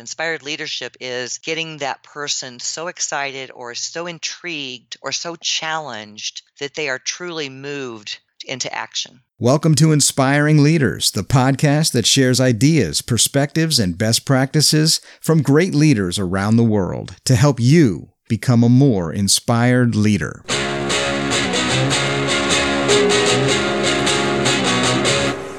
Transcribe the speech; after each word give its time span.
Inspired 0.00 0.44
leadership 0.44 0.96
is 1.00 1.38
getting 1.38 1.78
that 1.78 2.04
person 2.04 2.60
so 2.60 2.86
excited 2.86 3.50
or 3.52 3.74
so 3.74 4.06
intrigued 4.06 4.96
or 5.02 5.10
so 5.10 5.34
challenged 5.34 6.42
that 6.60 6.74
they 6.74 6.88
are 6.88 7.00
truly 7.00 7.48
moved 7.48 8.20
into 8.46 8.72
action. 8.72 9.22
Welcome 9.40 9.74
to 9.74 9.90
Inspiring 9.90 10.62
Leaders, 10.62 11.10
the 11.10 11.22
podcast 11.22 11.90
that 11.94 12.06
shares 12.06 12.40
ideas, 12.40 13.02
perspectives, 13.02 13.80
and 13.80 13.98
best 13.98 14.24
practices 14.24 15.00
from 15.20 15.42
great 15.42 15.74
leaders 15.74 16.16
around 16.16 16.58
the 16.58 16.62
world 16.62 17.16
to 17.24 17.34
help 17.34 17.58
you 17.58 18.10
become 18.28 18.62
a 18.62 18.68
more 18.68 19.12
inspired 19.12 19.96
leader. 19.96 20.44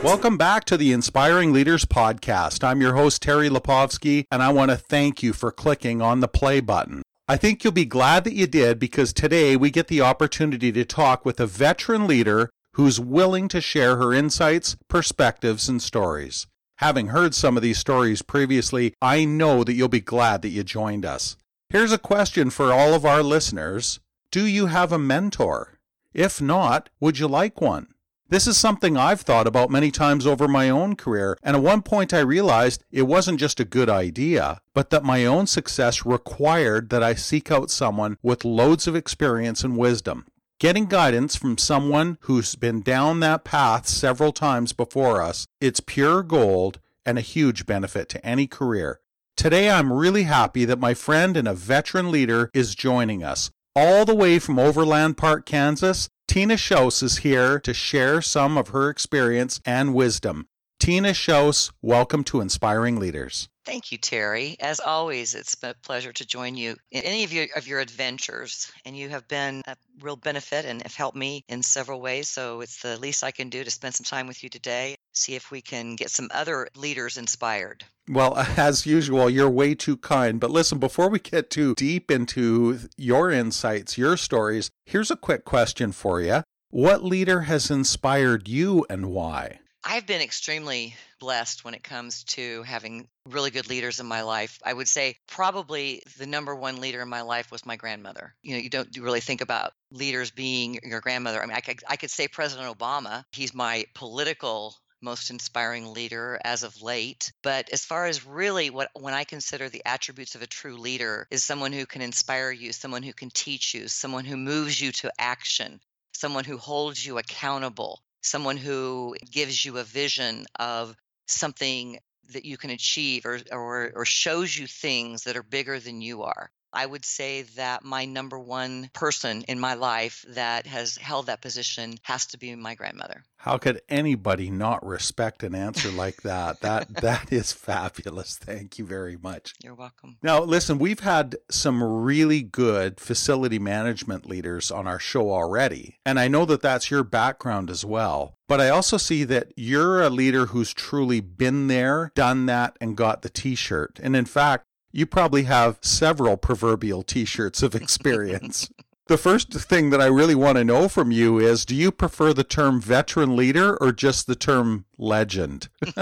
Welcome 0.03 0.37
back 0.37 0.63
to 0.65 0.77
the 0.77 0.93
Inspiring 0.93 1.51
Leaders 1.51 1.83
Podcast. 1.83 2.63
I'm 2.63 2.79
your 2.79 2.95
host, 2.95 3.21
Terry 3.21 3.49
Lipovski, 3.49 4.23
and 4.31 4.41
I 4.41 4.49
want 4.49 4.71
to 4.71 4.77
thank 4.77 5.21
you 5.21 5.33
for 5.33 5.51
clicking 5.51 6.01
on 6.01 6.21
the 6.21 6.27
play 6.29 6.61
button. 6.61 7.01
I 7.27 7.35
think 7.35 7.63
you'll 7.63 7.73
be 7.73 7.83
glad 7.83 8.23
that 8.23 8.33
you 8.33 8.47
did 8.47 8.79
because 8.79 9.11
today 9.11 9.57
we 9.57 9.69
get 9.69 9.89
the 9.89 9.99
opportunity 9.99 10.71
to 10.71 10.85
talk 10.85 11.25
with 11.25 11.41
a 11.41 11.45
veteran 11.45 12.07
leader 12.07 12.49
who's 12.75 12.97
willing 12.97 13.49
to 13.49 13.59
share 13.59 13.97
her 13.97 14.13
insights, 14.13 14.77
perspectives, 14.87 15.67
and 15.67 15.81
stories. 15.81 16.47
Having 16.77 17.07
heard 17.07 17.35
some 17.35 17.57
of 17.57 17.61
these 17.61 17.77
stories 17.77 18.21
previously, 18.21 18.93
I 19.01 19.25
know 19.25 19.65
that 19.65 19.73
you'll 19.73 19.89
be 19.89 19.99
glad 19.99 20.43
that 20.43 20.49
you 20.49 20.63
joined 20.63 21.05
us. 21.05 21.35
Here's 21.69 21.91
a 21.91 21.97
question 21.97 22.51
for 22.51 22.71
all 22.71 22.93
of 22.93 23.05
our 23.05 23.21
listeners 23.21 23.99
Do 24.31 24.45
you 24.45 24.67
have 24.67 24.93
a 24.93 24.97
mentor? 24.97 25.77
If 26.13 26.41
not, 26.41 26.89
would 27.01 27.19
you 27.19 27.27
like 27.27 27.59
one? 27.59 27.87
This 28.31 28.45
is 28.45 28.57
something 28.57 28.95
I've 28.95 29.21
thought 29.21 29.47
about 29.47 29.71
many 29.71 29.89
times 29.89 30.27
over 30.27 30.47
my 30.47 30.69
own 30.69 30.95
career, 30.95 31.35
and 31.41 31.55
at 31.55 31.63
one 31.63 31.81
point 31.81 32.13
I 32.13 32.19
realized 32.19 32.83
it 32.91 33.07
wasn't 33.07 33.39
just 33.39 33.59
a 33.59 33.65
good 33.65 33.89
idea, 33.89 34.61
but 34.75 34.91
that 34.91 35.03
my 35.03 35.25
own 35.25 35.47
success 35.47 36.05
required 36.05 36.91
that 36.91 37.01
I 37.01 37.15
seek 37.15 37.49
out 37.49 37.71
someone 37.71 38.17
with 38.21 38.45
loads 38.45 38.85
of 38.85 38.95
experience 38.95 39.63
and 39.63 39.75
wisdom. 39.75 40.27
Getting 40.59 40.85
guidance 40.85 41.35
from 41.35 41.57
someone 41.57 42.19
who's 42.21 42.53
been 42.53 42.83
down 42.83 43.19
that 43.21 43.43
path 43.43 43.87
several 43.87 44.31
times 44.31 44.73
before 44.73 45.23
us, 45.23 45.47
it's 45.59 45.79
pure 45.79 46.21
gold 46.21 46.79
and 47.07 47.17
a 47.17 47.21
huge 47.21 47.65
benefit 47.65 48.09
to 48.09 48.23
any 48.23 48.45
career. 48.45 48.99
Today 49.37 49.71
I'm 49.71 49.91
really 49.91 50.23
happy 50.23 50.65
that 50.65 50.77
my 50.77 50.93
friend 50.93 51.35
and 51.35 51.47
a 51.47 51.55
veteran 51.55 52.11
leader 52.11 52.51
is 52.53 52.75
joining 52.75 53.23
us. 53.23 53.49
All 53.75 54.05
the 54.05 54.13
way 54.13 54.37
from 54.37 54.59
Overland 54.59 55.17
Park, 55.17 55.47
Kansas, 55.47 56.09
Teena 56.29 56.59
Shouse 56.59 57.01
is 57.01 57.17
here 57.17 57.59
to 57.61 57.73
share 57.73 58.21
some 58.21 58.55
of 58.55 58.67
her 58.67 58.87
experience 58.87 59.59
and 59.65 59.95
wisdom. 59.95 60.47
Teena 60.79 61.13
Shouse, 61.13 61.71
welcome 61.81 62.23
to 62.23 62.39
Inspiring 62.39 62.99
Leaders. 62.99 63.49
Thank 63.65 63.91
you, 63.91 63.97
Terry. 63.97 64.55
As 64.61 64.79
always, 64.79 65.35
it's 65.35 65.55
a 65.61 65.75
pleasure 65.83 66.13
to 66.13 66.25
join 66.25 66.55
you 66.55 66.77
in 66.89 67.03
any 67.03 67.25
of 67.25 67.33
your 67.33 67.47
of 67.57 67.67
your 67.67 67.81
adventures, 67.81 68.71
and 68.85 68.95
you 68.97 69.09
have 69.09 69.27
been 69.27 69.61
a 69.67 69.75
real 69.99 70.15
benefit 70.15 70.63
and 70.63 70.81
have 70.81 70.95
helped 70.95 71.17
me 71.17 71.43
in 71.49 71.61
several 71.61 71.99
ways. 71.99 72.29
So 72.29 72.61
it's 72.61 72.81
the 72.81 72.97
least 72.97 73.25
I 73.25 73.31
can 73.31 73.49
do 73.49 73.61
to 73.61 73.69
spend 73.69 73.93
some 73.93 74.05
time 74.05 74.25
with 74.25 74.41
you 74.41 74.49
today. 74.49 74.95
See 75.11 75.35
if 75.35 75.51
we 75.51 75.61
can 75.61 75.97
get 75.97 76.11
some 76.11 76.29
other 76.33 76.69
leaders 76.77 77.17
inspired. 77.17 77.83
Well, 78.07 78.37
as 78.57 78.85
usual, 78.85 79.29
you're 79.29 79.49
way 79.49 79.75
too 79.75 79.97
kind. 79.97 80.39
But 80.39 80.49
listen, 80.49 80.79
before 80.79 81.09
we 81.09 81.19
get 81.19 81.49
too 81.49 81.75
deep 81.75 82.09
into 82.09 82.79
your 82.95 83.29
insights, 83.29 83.97
your 83.97 84.15
stories, 84.15 84.71
here's 84.85 85.11
a 85.11 85.17
quick 85.17 85.43
question 85.43 85.91
for 85.91 86.21
you. 86.21 86.41
What 86.69 87.03
leader 87.03 87.41
has 87.41 87.69
inspired 87.69 88.47
you 88.47 88.85
and 88.89 89.07
why? 89.07 89.59
I've 89.83 90.05
been 90.05 90.21
extremely 90.21 90.95
blessed 91.19 91.63
when 91.63 91.73
it 91.73 91.83
comes 91.83 92.23
to 92.25 92.63
having 92.63 93.07
really 93.25 93.51
good 93.51 93.69
leaders 93.69 93.99
in 93.99 94.05
my 94.05 94.23
life. 94.23 94.59
I 94.63 94.73
would 94.73 94.87
say 94.87 95.15
probably 95.27 96.03
the 96.17 96.27
number 96.27 96.53
one 96.53 96.81
leader 96.81 97.01
in 97.01 97.09
my 97.09 97.21
life 97.21 97.51
was 97.51 97.65
my 97.65 97.75
grandmother. 97.75 98.35
You 98.41 98.53
know, 98.53 98.59
you 98.59 98.69
don't 98.69 98.89
really 98.97 99.21
think 99.21 99.41
about 99.41 99.73
leaders 99.91 100.31
being 100.31 100.79
your 100.83 101.01
grandmother. 101.01 101.41
I 101.41 101.45
mean, 101.45 101.55
I 101.55 101.61
could, 101.61 101.79
I 101.87 101.95
could 101.95 102.11
say 102.11 102.27
President 102.27 102.77
Obama. 102.77 103.23
He's 103.31 103.53
my 103.53 103.85
political 103.95 104.75
most 105.01 105.29
inspiring 105.29 105.93
leader 105.93 106.39
as 106.43 106.63
of 106.63 106.81
late. 106.81 107.31
But 107.41 107.69
as 107.71 107.85
far 107.85 108.05
as 108.05 108.25
really 108.25 108.69
what 108.69 108.89
when 108.93 109.13
I 109.13 109.23
consider 109.23 109.69
the 109.69 109.85
attributes 109.85 110.35
of 110.35 110.41
a 110.41 110.47
true 110.47 110.77
leader 110.77 111.27
is 111.31 111.43
someone 111.43 111.71
who 111.71 111.85
can 111.85 112.01
inspire 112.01 112.51
you, 112.51 112.73
someone 112.73 113.03
who 113.03 113.13
can 113.13 113.29
teach 113.29 113.73
you, 113.73 113.87
someone 113.87 114.25
who 114.25 114.37
moves 114.37 114.79
you 114.79 114.91
to 114.93 115.11
action, 115.17 115.79
someone 116.13 116.43
who 116.43 116.57
holds 116.57 117.05
you 117.05 117.17
accountable, 117.17 118.01
someone 118.21 118.57
who 118.57 119.15
gives 119.31 119.63
you 119.63 119.77
a 119.77 119.83
vision 119.83 120.45
of 120.59 120.95
something 121.27 121.99
that 122.33 122.45
you 122.45 122.57
can 122.57 122.69
achieve 122.69 123.25
or, 123.25 123.39
or, 123.51 123.91
or 123.95 124.05
shows 124.05 124.55
you 124.57 124.67
things 124.67 125.23
that 125.23 125.37
are 125.37 125.43
bigger 125.43 125.79
than 125.79 126.01
you 126.01 126.23
are. 126.23 126.51
I 126.73 126.85
would 126.85 127.05
say 127.05 127.43
that 127.55 127.83
my 127.83 128.05
number 128.05 128.37
one 128.37 128.89
person 128.93 129.43
in 129.47 129.59
my 129.59 129.73
life 129.73 130.25
that 130.29 130.67
has 130.67 130.97
held 130.97 131.27
that 131.27 131.41
position 131.41 131.95
has 132.03 132.27
to 132.27 132.37
be 132.37 132.55
my 132.55 132.75
grandmother. 132.75 133.23
How 133.37 133.57
could 133.57 133.81
anybody 133.87 134.49
not 134.49 134.85
respect 134.85 135.43
an 135.43 135.55
answer 135.55 135.89
like 135.89 136.23
that? 136.23 136.59
That 136.59 136.93
that 137.01 137.31
is 137.31 137.53
fabulous. 137.53 138.37
Thank 138.37 138.77
you 138.77 138.85
very 138.85 139.17
much. 139.17 139.53
You're 139.63 139.75
welcome. 139.75 140.17
Now, 140.21 140.41
listen, 140.43 140.77
we've 140.77 140.99
had 140.99 141.37
some 141.49 141.81
really 141.81 142.41
good 142.41 142.99
facility 142.99 143.59
management 143.59 144.25
leaders 144.25 144.71
on 144.71 144.87
our 144.87 144.99
show 144.99 145.31
already, 145.31 145.99
and 146.05 146.19
I 146.19 146.27
know 146.27 146.45
that 146.45 146.61
that's 146.61 146.91
your 146.91 147.03
background 147.03 147.69
as 147.69 147.85
well. 147.85 148.35
But 148.49 148.59
I 148.59 148.69
also 148.69 148.97
see 148.97 149.23
that 149.25 149.53
you're 149.55 150.01
a 150.01 150.09
leader 150.09 150.47
who's 150.47 150.73
truly 150.73 151.21
been 151.21 151.67
there, 151.67 152.11
done 152.15 152.47
that, 152.47 152.77
and 152.81 152.97
got 152.97 153.21
the 153.21 153.29
t 153.29 153.53
shirt. 153.53 153.99
And 154.01 154.15
in 154.15 154.25
fact, 154.25 154.65
you 154.91 155.05
probably 155.05 155.43
have 155.43 155.77
several 155.81 156.37
proverbial 156.37 157.03
t 157.03 157.25
shirts 157.25 157.61
of 157.61 157.75
experience. 157.75 158.69
the 159.07 159.17
first 159.17 159.51
thing 159.51 159.89
that 159.89 159.99
I 159.99 160.05
really 160.05 160.35
want 160.35 160.57
to 160.57 160.63
know 160.63 160.87
from 160.87 161.11
you 161.11 161.39
is 161.39 161.65
do 161.65 161.75
you 161.75 161.91
prefer 161.91 162.31
the 162.31 162.43
term 162.43 162.79
veteran 162.79 163.35
leader 163.35 163.75
or 163.77 163.91
just 163.91 164.27
the 164.27 164.35
term 164.35 164.85
legend? 164.97 165.67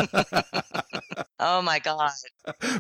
oh 1.40 1.62
my 1.62 1.80
God. 1.80 2.12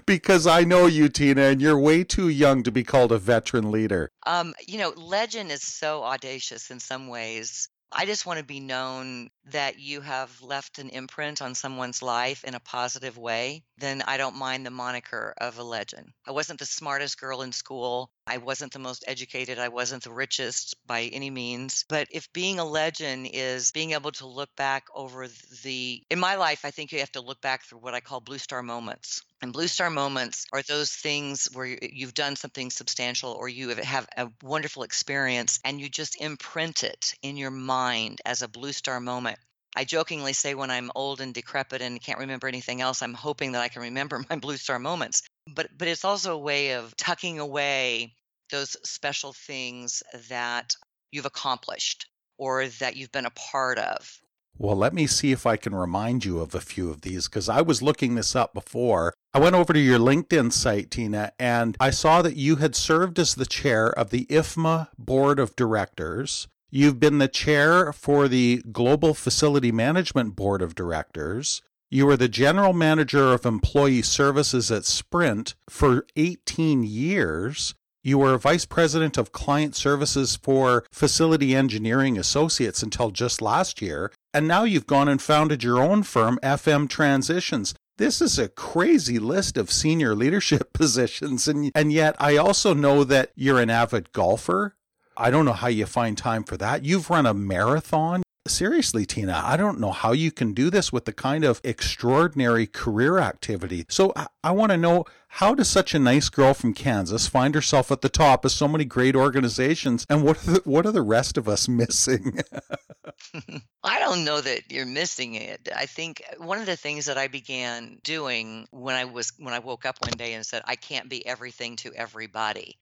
because 0.05 0.45
I 0.45 0.63
know 0.65 0.85
you, 0.85 1.09
Teena, 1.09 1.51
and 1.51 1.61
you're 1.61 1.79
way 1.79 2.03
too 2.03 2.27
young 2.27 2.61
to 2.63 2.71
be 2.71 2.83
called 2.83 3.13
a 3.13 3.17
veteran 3.17 3.71
leader. 3.71 4.11
Um, 4.25 4.53
you 4.67 4.77
know, 4.77 4.93
legend 4.97 5.51
is 5.51 5.63
so 5.63 6.03
audacious 6.03 6.71
in 6.71 6.79
some 6.79 7.07
ways. 7.07 7.69
I 7.91 8.05
just 8.05 8.25
want 8.25 8.39
to 8.39 8.45
be 8.45 8.59
known 8.59 9.29
that 9.45 9.79
you 9.79 10.01
have 10.01 10.41
left 10.41 10.79
an 10.79 10.89
imprint 10.89 11.41
on 11.41 11.55
someone's 11.55 12.01
life 12.01 12.43
in 12.43 12.55
a 12.55 12.59
positive 12.59 13.17
way, 13.17 13.63
then 13.77 14.01
I 14.01 14.17
don't 14.17 14.35
mind 14.35 14.65
the 14.65 14.71
moniker 14.71 15.33
of 15.37 15.57
a 15.57 15.63
legend. 15.63 16.13
I 16.25 16.31
wasn't 16.31 16.59
the 16.59 16.65
smartest 16.65 17.19
girl 17.19 17.41
in 17.41 17.51
school. 17.51 18.11
I 18.27 18.37
wasn't 18.37 18.73
the 18.73 18.79
most 18.79 19.05
educated. 19.07 19.57
I 19.57 19.69
wasn't 19.69 20.03
the 20.03 20.11
richest 20.11 20.75
by 20.85 21.03
any 21.03 21.29
means. 21.29 21.85
But 21.87 22.07
if 22.11 22.31
being 22.33 22.59
a 22.59 22.65
legend 22.65 23.29
is 23.31 23.71
being 23.71 23.91
able 23.91 24.11
to 24.13 24.27
look 24.27 24.53
back 24.55 24.85
over 24.93 25.27
the, 25.63 26.03
in 26.09 26.19
my 26.19 26.35
life, 26.35 26.65
I 26.65 26.71
think 26.71 26.91
you 26.91 26.99
have 26.99 27.11
to 27.13 27.21
look 27.21 27.41
back 27.41 27.63
through 27.63 27.79
what 27.79 27.93
I 27.93 28.01
call 28.01 28.19
blue 28.19 28.37
star 28.37 28.61
moments. 28.61 29.21
And 29.41 29.53
blue 29.53 29.67
star 29.67 29.89
moments 29.89 30.45
are 30.51 30.61
those 30.61 30.91
things 30.91 31.47
where 31.53 31.65
you've 31.65 32.13
done 32.13 32.35
something 32.35 32.69
substantial 32.69 33.31
or 33.31 33.47
you 33.47 33.69
have 33.69 34.07
a 34.17 34.29
wonderful 34.41 34.83
experience 34.83 35.59
and 35.63 35.79
you 35.79 35.89
just 35.89 36.19
imprint 36.19 36.83
it 36.83 37.13
in 37.21 37.37
your 37.37 37.51
mind 37.51 38.19
as 38.25 38.41
a 38.41 38.47
blue 38.47 38.73
star 38.73 38.99
moment. 38.99 39.39
I 39.75 39.83
jokingly 39.83 40.33
say 40.33 40.55
when 40.55 40.71
I'm 40.71 40.91
old 40.95 41.21
and 41.21 41.35
decrepit 41.35 41.83
and 41.83 42.01
can't 42.01 42.17
remember 42.17 42.47
anything 42.47 42.81
else, 42.81 43.03
I'm 43.03 43.13
hoping 43.13 43.51
that 43.51 43.61
I 43.61 43.67
can 43.67 43.83
remember 43.83 44.25
my 44.29 44.35
blue 44.37 44.57
star 44.57 44.79
moments. 44.79 45.21
But 45.47 45.69
but 45.77 45.87
it's 45.87 46.05
also 46.05 46.33
a 46.33 46.39
way 46.39 46.71
of 46.71 46.95
tucking 46.97 47.39
away 47.39 48.13
those 48.51 48.77
special 48.83 49.33
things 49.33 50.03
that 50.29 50.75
you've 51.11 51.25
accomplished 51.25 52.07
or 52.37 52.67
that 52.67 52.95
you've 52.95 53.11
been 53.11 53.25
a 53.25 53.31
part 53.31 53.79
of. 53.79 54.21
Well, 54.59 54.75
let 54.75 54.93
me 54.93 55.05
see 55.05 55.31
if 55.31 55.45
I 55.45 55.55
can 55.55 55.75
remind 55.75 56.25
you 56.25 56.39
of 56.39 56.55
a 56.55 56.61
few 56.61 56.89
of 56.89 57.01
these 57.01 57.27
because 57.27 57.47
I 57.47 57.61
was 57.61 57.83
looking 57.83 58.15
this 58.15 58.35
up 58.35 58.55
before. 58.55 59.13
I 59.33 59.39
went 59.39 59.55
over 59.55 59.71
to 59.71 59.79
your 59.79 59.99
LinkedIn 59.99 60.51
site, 60.51 60.89
Teena, 60.89 61.31
and 61.37 61.77
I 61.79 61.91
saw 61.91 62.23
that 62.23 62.37
you 62.37 62.55
had 62.55 62.75
served 62.75 63.19
as 63.19 63.35
the 63.35 63.45
chair 63.45 63.87
of 63.87 64.09
the 64.09 64.25
IFMA 64.25 64.87
Board 64.97 65.39
of 65.39 65.55
Directors. 65.55 66.47
You've 66.71 66.99
been 66.99 67.19
the 67.19 67.27
chair 67.27 67.93
for 67.93 68.27
the 68.27 68.63
Global 68.71 69.13
Facility 69.13 69.71
Management 69.71 70.35
Board 70.35 70.63
of 70.63 70.73
Directors. 70.73 71.61
You 71.89 72.05
were 72.05 72.17
the 72.17 72.27
general 72.27 72.73
manager 72.73 73.33
of 73.33 73.45
employee 73.45 74.01
services 74.01 74.69
at 74.69 74.83
Sprint 74.83 75.55
for 75.69 76.05
18 76.17 76.83
years. 76.83 77.75
You 78.03 78.17
were 78.17 78.37
vice 78.37 78.65
president 78.65 79.17
of 79.17 79.31
client 79.31 79.73
services 79.73 80.35
for 80.35 80.83
Facility 80.91 81.55
Engineering 81.55 82.17
Associates 82.17 82.83
until 82.83 83.11
just 83.11 83.41
last 83.41 83.81
year. 83.81 84.11
And 84.33 84.49
now 84.49 84.65
you've 84.65 84.85
gone 84.85 85.07
and 85.07 85.21
founded 85.21 85.63
your 85.63 85.79
own 85.81 86.03
firm, 86.03 86.39
FM 86.43 86.89
Transitions. 86.89 87.73
This 87.97 88.21
is 88.21 88.37
a 88.37 88.49
crazy 88.49 89.17
list 89.17 89.55
of 89.55 89.71
senior 89.71 90.13
leadership 90.13 90.73
positions. 90.73 91.47
And, 91.47 91.71
and 91.73 91.93
yet, 91.93 92.17
I 92.19 92.35
also 92.35 92.73
know 92.73 93.05
that 93.05 93.31
you're 93.35 93.61
an 93.61 93.69
avid 93.69 94.11
golfer. 94.11 94.75
I 95.15 95.31
don't 95.31 95.45
know 95.45 95.53
how 95.53 95.67
you 95.67 95.85
find 95.85 96.17
time 96.17 96.43
for 96.43 96.57
that. 96.57 96.83
You've 96.83 97.09
run 97.09 97.25
a 97.25 97.33
marathon. 97.33 98.23
Seriously, 98.47 99.05
Teena, 99.05 99.43
I 99.43 99.57
don't 99.57 99.79
know 99.79 99.91
how 99.91 100.11
you 100.11 100.31
can 100.31 100.53
do 100.53 100.69
this 100.69 100.91
with 100.91 101.05
the 101.05 101.13
kind 101.13 101.43
of 101.43 101.61
extraordinary 101.63 102.67
career 102.67 103.17
activity. 103.19 103.85
So 103.89 104.13
I 104.43 104.51
want 104.51 104.71
to 104.71 104.77
know 104.77 105.05
how 105.27 105.53
does 105.53 105.67
such 105.67 105.93
a 105.93 105.99
nice 105.99 106.29
girl 106.29 106.53
from 106.53 106.73
Kansas 106.73 107.27
find 107.27 107.53
herself 107.53 107.91
at 107.91 108.01
the 108.01 108.09
top 108.09 108.45
of 108.45 108.51
so 108.51 108.67
many 108.67 108.85
great 108.85 109.15
organizations? 109.15 110.05
And 110.09 110.23
what 110.23 110.37
are 110.47 110.51
the, 110.51 110.61
what 110.65 110.85
are 110.85 110.91
the 110.91 111.01
rest 111.01 111.37
of 111.37 111.47
us 111.47 111.67
missing? 111.67 112.39
I 113.83 113.99
don't 113.99 114.25
know 114.25 114.41
that 114.41 114.71
you're 114.71 114.85
missing 114.85 115.35
it. 115.35 115.69
I 115.75 115.85
think 115.85 116.21
uh, 116.29 116.43
one 116.43 116.59
of 116.59 116.65
the 116.65 116.75
things 116.75 117.05
that 117.05 117.17
I 117.17 117.27
began 117.27 117.99
doing 118.03 118.67
when 118.71 118.95
I 118.95 119.05
was 119.05 119.33
when 119.37 119.53
I 119.53 119.59
woke 119.59 119.85
up 119.85 119.97
one 120.01 120.17
day 120.17 120.33
and 120.33 120.45
said 120.45 120.61
I 120.65 120.75
can't 120.75 121.09
be 121.09 121.25
everything 121.25 121.75
to 121.77 121.93
everybody. 121.93 122.77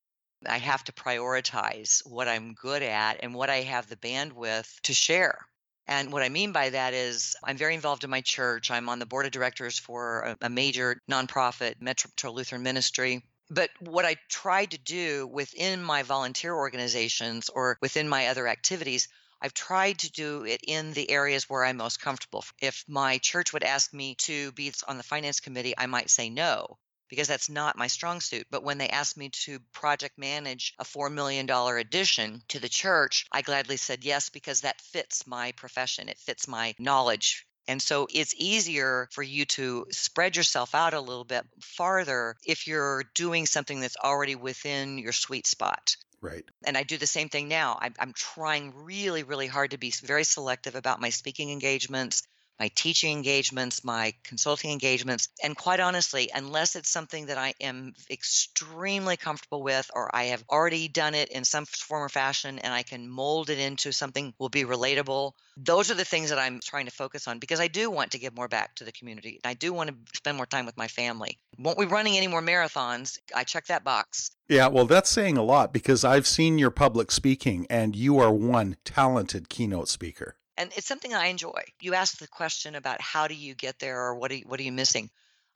I 0.47 0.57
have 0.57 0.83
to 0.85 0.91
prioritize 0.91 2.01
what 2.05 2.27
I'm 2.27 2.53
good 2.53 2.83
at 2.83 3.19
and 3.23 3.33
what 3.33 3.49
I 3.49 3.61
have 3.61 3.87
the 3.87 3.95
bandwidth 3.95 4.79
to 4.81 4.93
share. 4.93 5.39
And 5.87 6.11
what 6.11 6.23
I 6.23 6.29
mean 6.29 6.51
by 6.51 6.69
that 6.69 6.93
is, 6.93 7.35
I'm 7.43 7.57
very 7.57 7.75
involved 7.75 8.03
in 8.03 8.09
my 8.09 8.21
church. 8.21 8.71
I'm 8.71 8.89
on 8.89 8.99
the 8.99 9.05
board 9.05 9.25
of 9.25 9.31
directors 9.31 9.77
for 9.77 10.35
a, 10.41 10.49
major 10.49 11.01
nonprofit, 11.09 11.75
Metro 11.79 12.31
Lutheran 12.31 12.63
Ministry. 12.63 13.23
But 13.49 13.69
what 13.79 14.05
I 14.05 14.15
try 14.27 14.65
to 14.65 14.77
do 14.77 15.27
within 15.27 15.83
my 15.83 16.01
volunteer 16.01 16.55
organizations 16.55 17.49
or 17.49 17.77
within 17.81 18.09
my 18.09 18.27
other 18.27 18.47
activities, 18.47 19.07
I've 19.39 19.53
tried 19.53 19.99
to 19.99 20.11
do 20.11 20.43
it 20.45 20.61
in 20.67 20.93
the 20.93 21.11
areas 21.11 21.47
where 21.47 21.63
I'm 21.63 21.77
most 21.77 22.01
comfortable. 22.01 22.43
If 22.59 22.83
my 22.87 23.19
church 23.19 23.53
would 23.53 23.63
ask 23.63 23.93
me 23.93 24.15
to 24.15 24.51
be 24.53 24.73
on 24.87 24.97
the 24.97 25.03
finance 25.03 25.39
committee, 25.39 25.75
I 25.77 25.85
might 25.85 26.09
say 26.09 26.29
no 26.31 26.79
because 27.09 27.27
that's 27.27 27.49
not 27.49 27.77
my 27.77 27.87
strong 27.87 28.21
suit. 28.21 28.47
But 28.49 28.63
when 28.63 28.77
they 28.77 28.89
asked 28.89 29.17
me 29.17 29.29
to 29.45 29.59
project 29.73 30.17
manage 30.17 30.73
a 30.79 30.83
$4 30.83 31.11
million 31.11 31.49
addition 31.49 32.41
to 32.49 32.59
the 32.59 32.69
church, 32.69 33.25
I 33.31 33.41
gladly 33.41 33.77
said 33.77 34.03
yes 34.03 34.29
because 34.29 34.61
that 34.61 34.81
fits 34.81 35.27
my 35.27 35.51
profession, 35.53 36.09
it 36.09 36.17
fits 36.17 36.47
my 36.47 36.75
knowledge. 36.79 37.45
And 37.67 37.81
so 37.81 38.07
it's 38.13 38.35
easier 38.37 39.07
for 39.11 39.23
you 39.23 39.45
to 39.45 39.87
spread 39.89 40.35
yourself 40.35 40.75
out 40.75 40.93
a 40.93 41.01
little 41.01 41.23
bit 41.23 41.45
farther 41.61 42.35
if 42.45 42.67
you're 42.67 43.03
doing 43.15 43.47
something 43.47 43.79
that's 43.79 43.97
already 43.97 44.35
within 44.35 44.99
your 44.99 45.13
sweet 45.13 45.47
spot. 45.47 45.95
Right. 46.21 46.45
And 46.65 46.77
I 46.77 46.83
do 46.83 46.97
the 46.97 47.07
same 47.07 47.29
thing 47.29 47.47
now. 47.47 47.77
I'm, 47.79 47.93
I'm, 47.99 48.13
trying 48.13 48.73
really, 48.75 49.23
really 49.23 49.47
hard 49.47 49.71
to 49.71 49.77
be 49.77 49.91
very 49.91 50.23
selective 50.23 50.75
about 50.75 51.01
my 51.01 51.09
speaking 51.09 51.51
engagements, 51.51 52.23
my 52.59 52.69
teaching 52.73 53.11
engagements, 53.11 53.83
my 53.83 54.13
consulting 54.23 54.71
engagements. 54.71 55.29
And 55.43 55.55
quite 55.55 55.79
honestly, 55.79 56.29
unless 56.33 56.75
it's 56.75 56.89
something 56.89 57.27
that 57.27 57.37
I 57.37 57.53
am 57.59 57.93
extremely 58.09 59.17
comfortable 59.17 59.61
with 59.61 59.89
or 59.93 60.15
I 60.15 60.25
have 60.25 60.43
already 60.49 60.87
done 60.87 61.15
it 61.15 61.29
in 61.29 61.43
some 61.43 61.65
form 61.65 62.03
or 62.03 62.09
fashion 62.09 62.59
and 62.59 62.73
I 62.73 62.83
can 62.83 63.09
mold 63.09 63.49
it 63.49 63.59
into 63.59 63.91
something 63.91 64.33
will 64.39 64.49
be 64.49 64.63
relatable, 64.63 65.33
those 65.57 65.91
are 65.91 65.95
the 65.95 66.05
things 66.05 66.29
that 66.29 66.39
I'm 66.39 66.59
trying 66.61 66.85
to 66.85 66.91
focus 66.91 67.27
on 67.27 67.39
because 67.39 67.59
I 67.59 67.67
do 67.67 67.89
want 67.89 68.11
to 68.11 68.19
give 68.19 68.35
more 68.35 68.47
back 68.47 68.75
to 68.75 68.83
the 68.83 68.91
community. 68.91 69.39
And 69.43 69.49
I 69.49 69.53
do 69.53 69.73
want 69.73 69.89
to 69.89 69.95
spend 70.15 70.37
more 70.37 70.45
time 70.45 70.65
with 70.65 70.77
my 70.77 70.87
family. 70.87 71.37
Won't 71.57 71.79
be 71.79 71.85
running 71.85 72.17
any 72.17 72.27
more 72.27 72.41
marathons. 72.41 73.17
I 73.35 73.43
check 73.43 73.67
that 73.67 73.83
box. 73.83 74.31
Yeah, 74.47 74.67
well, 74.67 74.85
that's 74.85 75.09
saying 75.09 75.37
a 75.37 75.43
lot 75.43 75.73
because 75.73 76.03
I've 76.03 76.27
seen 76.27 76.57
your 76.57 76.71
public 76.71 77.11
speaking 77.11 77.65
and 77.69 77.95
you 77.95 78.19
are 78.19 78.31
one 78.31 78.77
talented 78.85 79.49
keynote 79.49 79.89
speaker 79.89 80.35
and 80.57 80.71
it's 80.75 80.87
something 80.87 81.13
I 81.13 81.27
enjoy. 81.27 81.61
You 81.81 81.93
asked 81.93 82.19
the 82.19 82.27
question 82.27 82.75
about 82.75 83.01
how 83.01 83.27
do 83.27 83.35
you 83.35 83.53
get 83.55 83.79
there 83.79 83.99
or 84.05 84.15
what 84.15 84.31
are 84.31 84.35
you, 84.35 84.45
what 84.47 84.59
are 84.59 84.63
you 84.63 84.71
missing? 84.71 85.09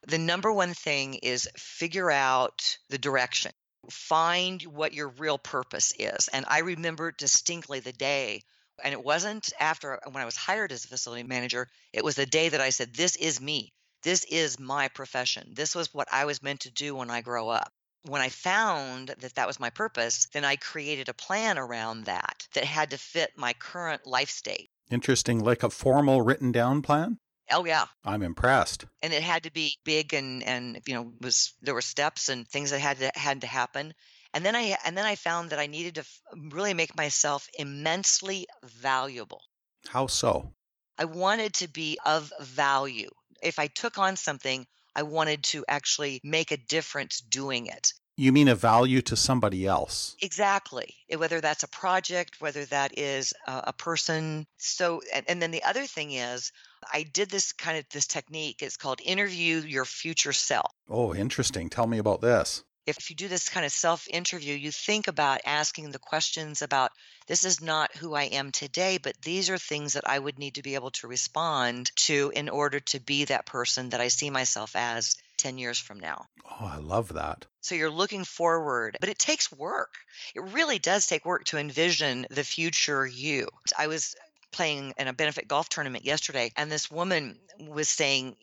The 0.08 0.18
number 0.18 0.52
one 0.52 0.74
thing 0.74 1.16
is 1.16 1.50
figure 1.58 2.12
out 2.12 2.78
the 2.90 2.98
direction. 2.98 3.52
Find 3.90 4.62
what 4.64 4.94
your 4.94 5.10
real 5.10 5.38
purpose 5.38 5.94
is. 5.98 6.28
And 6.30 6.46
I 6.48 6.60
remember 6.60 7.12
distinctly 7.12 7.80
the 7.80 7.94
day 7.94 8.44
and 8.84 8.94
it 8.94 9.04
wasn't 9.04 9.52
after 9.60 9.96
uh, 9.96 10.10
when 10.10 10.22
I 10.22 10.26
was 10.26 10.38
hired 10.38 10.72
as 10.72 10.86
a 10.86 10.90
facility 10.90 11.24
manager, 11.24 11.68
it 11.92 12.04
was 12.04 12.16
the 12.16 12.26
day 12.26 12.50
that 12.50 12.62
I 12.62 12.70
said 12.70 12.94
this 12.94 13.16
is 13.16 13.42
me. 13.42 13.74
This 14.04 14.24
is 14.26 14.60
my 14.60 14.88
profession. 14.88 15.54
This 15.54 15.76
was 15.76 15.94
what 15.94 16.08
I 16.12 16.26
was 16.26 16.44
meant 16.44 16.62
to 16.62 16.72
do 16.72 16.96
when 16.96 17.10
I 17.10 17.22
grow 17.22 17.50
up 17.50 17.74
when 18.04 18.22
I 18.22 18.30
found 18.30 19.10
that 19.10 19.36
that 19.36 19.48
was 19.48 19.60
my 19.60 19.70
purpose, 19.70 20.28
then 20.32 20.46
I 20.46 20.56
created 20.56 21.10
a 21.10 21.14
plan 21.14 21.58
around 21.58 22.06
that 22.06 22.48
that 22.54 22.64
had 22.64 22.92
to 22.92 22.98
fit 22.98 23.34
my 23.36 23.54
current 23.54 24.08
life 24.08 24.30
state. 24.30 24.70
Interesting, 24.90 25.44
like 25.44 25.64
a 25.64 25.70
formal 25.70 26.22
written 26.22 26.52
down 26.52 26.82
plan? 26.82 27.20
Oh 27.52 27.66
yeah. 27.66 27.86
I'm 28.04 28.22
impressed. 28.22 28.86
And 29.02 29.14
it 29.14 29.24
had 29.24 29.44
to 29.44 29.52
be 29.52 29.78
big 29.84 30.14
and 30.14 30.44
and 30.44 30.82
you 30.86 30.94
know 30.94 31.14
was 31.20 31.54
there 31.62 31.74
were 31.74 31.82
steps 31.82 32.30
and 32.30 32.48
things 32.48 32.72
that 32.72 32.80
had 32.80 32.98
to 33.00 33.12
had 33.16 33.42
to 33.42 33.48
happen. 33.48 33.94
And 34.34 34.46
then 34.46 34.56
I 34.56 34.78
and 34.86 34.98
then 34.98 35.06
I 35.06 35.16
found 35.16 35.50
that 35.50 35.60
I 35.60 35.68
needed 35.68 35.96
to 35.96 36.06
really 36.52 36.74
make 36.74 36.96
myself 36.96 37.48
immensely 37.58 38.48
valuable. 38.64 39.42
How 39.88 40.08
so? 40.08 40.54
I 40.98 41.06
wanted 41.06 41.54
to 41.56 41.68
be 41.68 41.98
of 42.06 42.32
value. 42.40 43.10
If 43.42 43.58
I 43.58 43.68
took 43.68 43.98
on 43.98 44.16
something, 44.18 44.68
I 44.96 45.04
wanted 45.04 45.44
to 45.46 45.66
actually 45.68 46.20
make 46.24 46.52
a 46.52 46.58
difference 46.58 47.22
doing 47.22 47.68
it. 47.68 47.94
You 48.20 48.34
mean 48.34 48.50
a 48.50 48.56
value 48.56 49.02
to 49.04 49.16
somebody 49.16 49.66
else? 49.66 50.18
Exactly. 50.22 50.94
Whether 51.16 51.40
that's 51.40 51.64
a 51.64 51.70
project, 51.70 52.42
whether 52.42 52.66
that 52.66 52.98
is 52.98 53.34
a, 53.48 53.64
a 53.68 53.74
person. 53.74 54.46
So, 54.58 55.02
and, 55.16 55.24
and 55.30 55.42
then 55.42 55.52
the 55.52 55.64
other 55.64 55.86
thing 55.86 56.12
is, 56.12 56.52
I 56.94 57.04
did 57.04 57.30
this 57.30 57.54
kind 57.54 57.78
of 57.78 57.86
this 57.94 58.08
technique. 58.08 58.62
It's 58.62 58.76
called 58.76 59.00
interview 59.06 59.60
your 59.60 59.86
future 59.86 60.34
self. 60.34 60.70
Oh, 60.90 61.16
interesting. 61.16 61.70
Tell 61.70 61.88
me 61.88 61.98
about 61.98 62.20
this 62.20 62.66
if 62.98 63.10
you 63.10 63.16
do 63.16 63.28
this 63.28 63.50
kind 63.50 63.66
of 63.66 63.72
self 63.72 64.08
interview, 64.10 64.54
you 64.54 64.72
think 64.72 65.08
about 65.08 65.42
asking 65.46 65.92
the 65.92 66.00
questions 66.00 66.62
about 66.62 66.92
this 67.28 67.44
is 67.44 67.62
not 67.62 67.96
who 67.96 68.16
I 68.16 68.24
am 68.24 68.52
today, 68.52 68.98
but 68.98 69.22
these 69.22 69.50
are 69.50 69.58
things 69.58 69.94
that 69.94 70.08
I 70.08 70.18
would 70.18 70.40
need 70.40 70.56
to 70.56 70.64
be 70.64 70.76
able 70.76 70.92
to 70.92 71.08
respond 71.08 71.92
to 72.08 72.32
in 72.36 72.50
order 72.50 72.80
to 72.80 73.00
be 73.00 73.26
that 73.26 73.46
person 73.46 73.90
that 73.90 74.02
I 74.02 74.08
see 74.08 74.30
myself 74.30 74.76
as 74.76 75.16
10 75.38 75.58
years 75.58 75.80
from 75.80 76.00
now. 76.00 76.26
Oh, 76.46 76.66
I 76.66 76.78
love 76.78 77.14
that. 77.14 77.46
So 77.62 77.76
you're 77.76 77.90
looking 77.90 78.24
forward, 78.24 78.98
but 79.00 79.10
it 79.10 79.20
takes 79.20 79.52
work. 79.52 79.94
It 80.36 80.42
really 80.42 80.80
does 80.80 81.08
take 81.08 81.26
work 81.26 81.46
to 81.46 81.58
envision 81.58 82.26
the 82.30 82.44
future 82.44 83.06
you. 83.06 83.48
I 83.78 83.88
was 83.88 84.16
playing 84.52 84.94
in 84.98 85.08
a 85.08 85.14
benefit 85.14 85.48
golf 85.48 85.70
tournament 85.70 86.06
yesterday, 86.06 86.52
and 86.58 86.72
this 86.72 86.90
woman 86.90 87.38
was 87.60 87.90
saying 87.90 88.36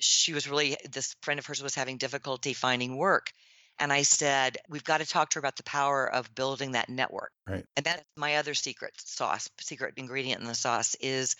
she 0.00 0.32
was 0.32 0.48
really, 0.48 0.76
this 0.90 1.16
friend 1.22 1.38
of 1.38 1.46
hers 1.46 1.62
was 1.62 1.74
having 1.74 1.96
difficulty 1.96 2.52
finding 2.52 2.96
work. 2.96 3.32
And 3.78 3.92
I 3.92 4.02
said, 4.02 4.58
we've 4.68 4.84
got 4.84 4.98
to 4.98 5.06
talk 5.06 5.30
to 5.30 5.36
her 5.36 5.40
about 5.40 5.56
the 5.56 5.62
power 5.62 6.06
of 6.10 6.34
building 6.34 6.72
that 6.72 6.88
network. 6.88 7.32
Right. 7.46 7.64
And 7.76 7.84
that's 7.84 8.02
my 8.16 8.36
other 8.36 8.54
secret 8.54 8.92
sauce, 8.96 9.48
secret 9.60 9.94
ingredient 9.96 10.40
in 10.40 10.46
the 10.46 10.54
sauce 10.54 10.94
is 11.00 11.36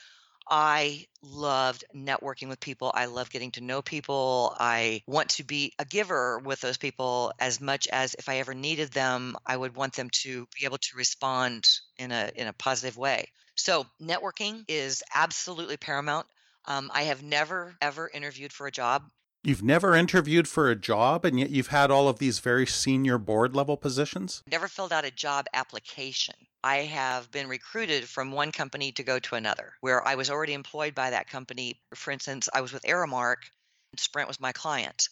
I 0.49 1.07
loved 1.23 1.85
networking 1.95 2.49
with 2.49 2.61
people. 2.61 2.93
I 2.95 3.07
love 3.07 3.31
getting 3.31 3.51
to 3.53 3.61
know 3.61 3.83
people. 3.83 4.55
I 4.59 5.03
want 5.07 5.31
to 5.31 5.45
be 5.45 5.73
a 5.79 5.85
giver 5.85 6.39
with 6.39 6.61
those 6.61 6.77
people 6.77 7.33
as 7.41 7.61
much 7.61 7.89
as 7.89 8.15
if 8.15 8.29
I 8.29 8.39
ever 8.39 8.55
needed 8.55 8.93
them, 8.93 9.37
I 9.45 9.57
would 9.57 9.75
want 9.75 9.95
them 9.95 10.09
to 10.23 10.47
be 10.59 10.65
able 10.65 10.79
to 10.79 10.97
respond 10.97 11.67
in 11.99 12.13
a 12.13 12.31
in 12.37 12.47
a 12.47 12.53
positive 12.53 12.97
way. 12.97 13.33
So 13.57 13.87
networking 14.01 14.65
is 14.69 15.03
absolutely 15.13 15.79
paramount. 15.79 16.27
Um, 16.67 16.91
I 16.95 17.05
have 17.05 17.23
never 17.23 17.77
ever 17.81 18.09
interviewed 18.09 18.53
for 18.53 18.67
a 18.67 18.73
job. 18.73 19.03
You've 19.47 19.63
never 19.63 19.95
interviewed 19.95 20.49
for 20.49 20.69
a 20.69 20.75
job, 20.75 21.25
and 21.25 21.39
yet 21.39 21.51
you've 21.51 21.69
had 21.69 21.89
all 21.89 22.09
of 22.09 22.19
these 22.19 22.41
very 22.41 22.67
senior 22.67 23.17
board 23.17 23.55
level 23.55 23.77
positions? 23.77 24.43
Never 24.51 24.67
filled 24.67 24.93
out 24.93 25.05
a 25.05 25.11
job 25.13 25.47
application. 25.55 26.35
I 26.65 26.79
have 26.79 27.31
been 27.31 27.47
recruited 27.47 28.09
from 28.09 28.33
one 28.33 28.51
company 28.51 28.91
to 28.91 29.05
go 29.05 29.21
to 29.21 29.37
another 29.37 29.75
where 29.83 30.05
I 30.05 30.17
was 30.17 30.31
already 30.31 30.53
employed 30.53 30.97
by 30.97 31.11
that 31.11 31.31
company. 31.31 31.79
For 31.95 32.11
instance, 32.11 32.49
I 32.53 32.61
was 32.61 32.73
with 32.73 32.83
Aramark, 32.83 33.37
and 33.93 34.01
Sprint 34.01 34.27
was 34.27 34.41
my 34.41 34.51
client. 34.51 35.11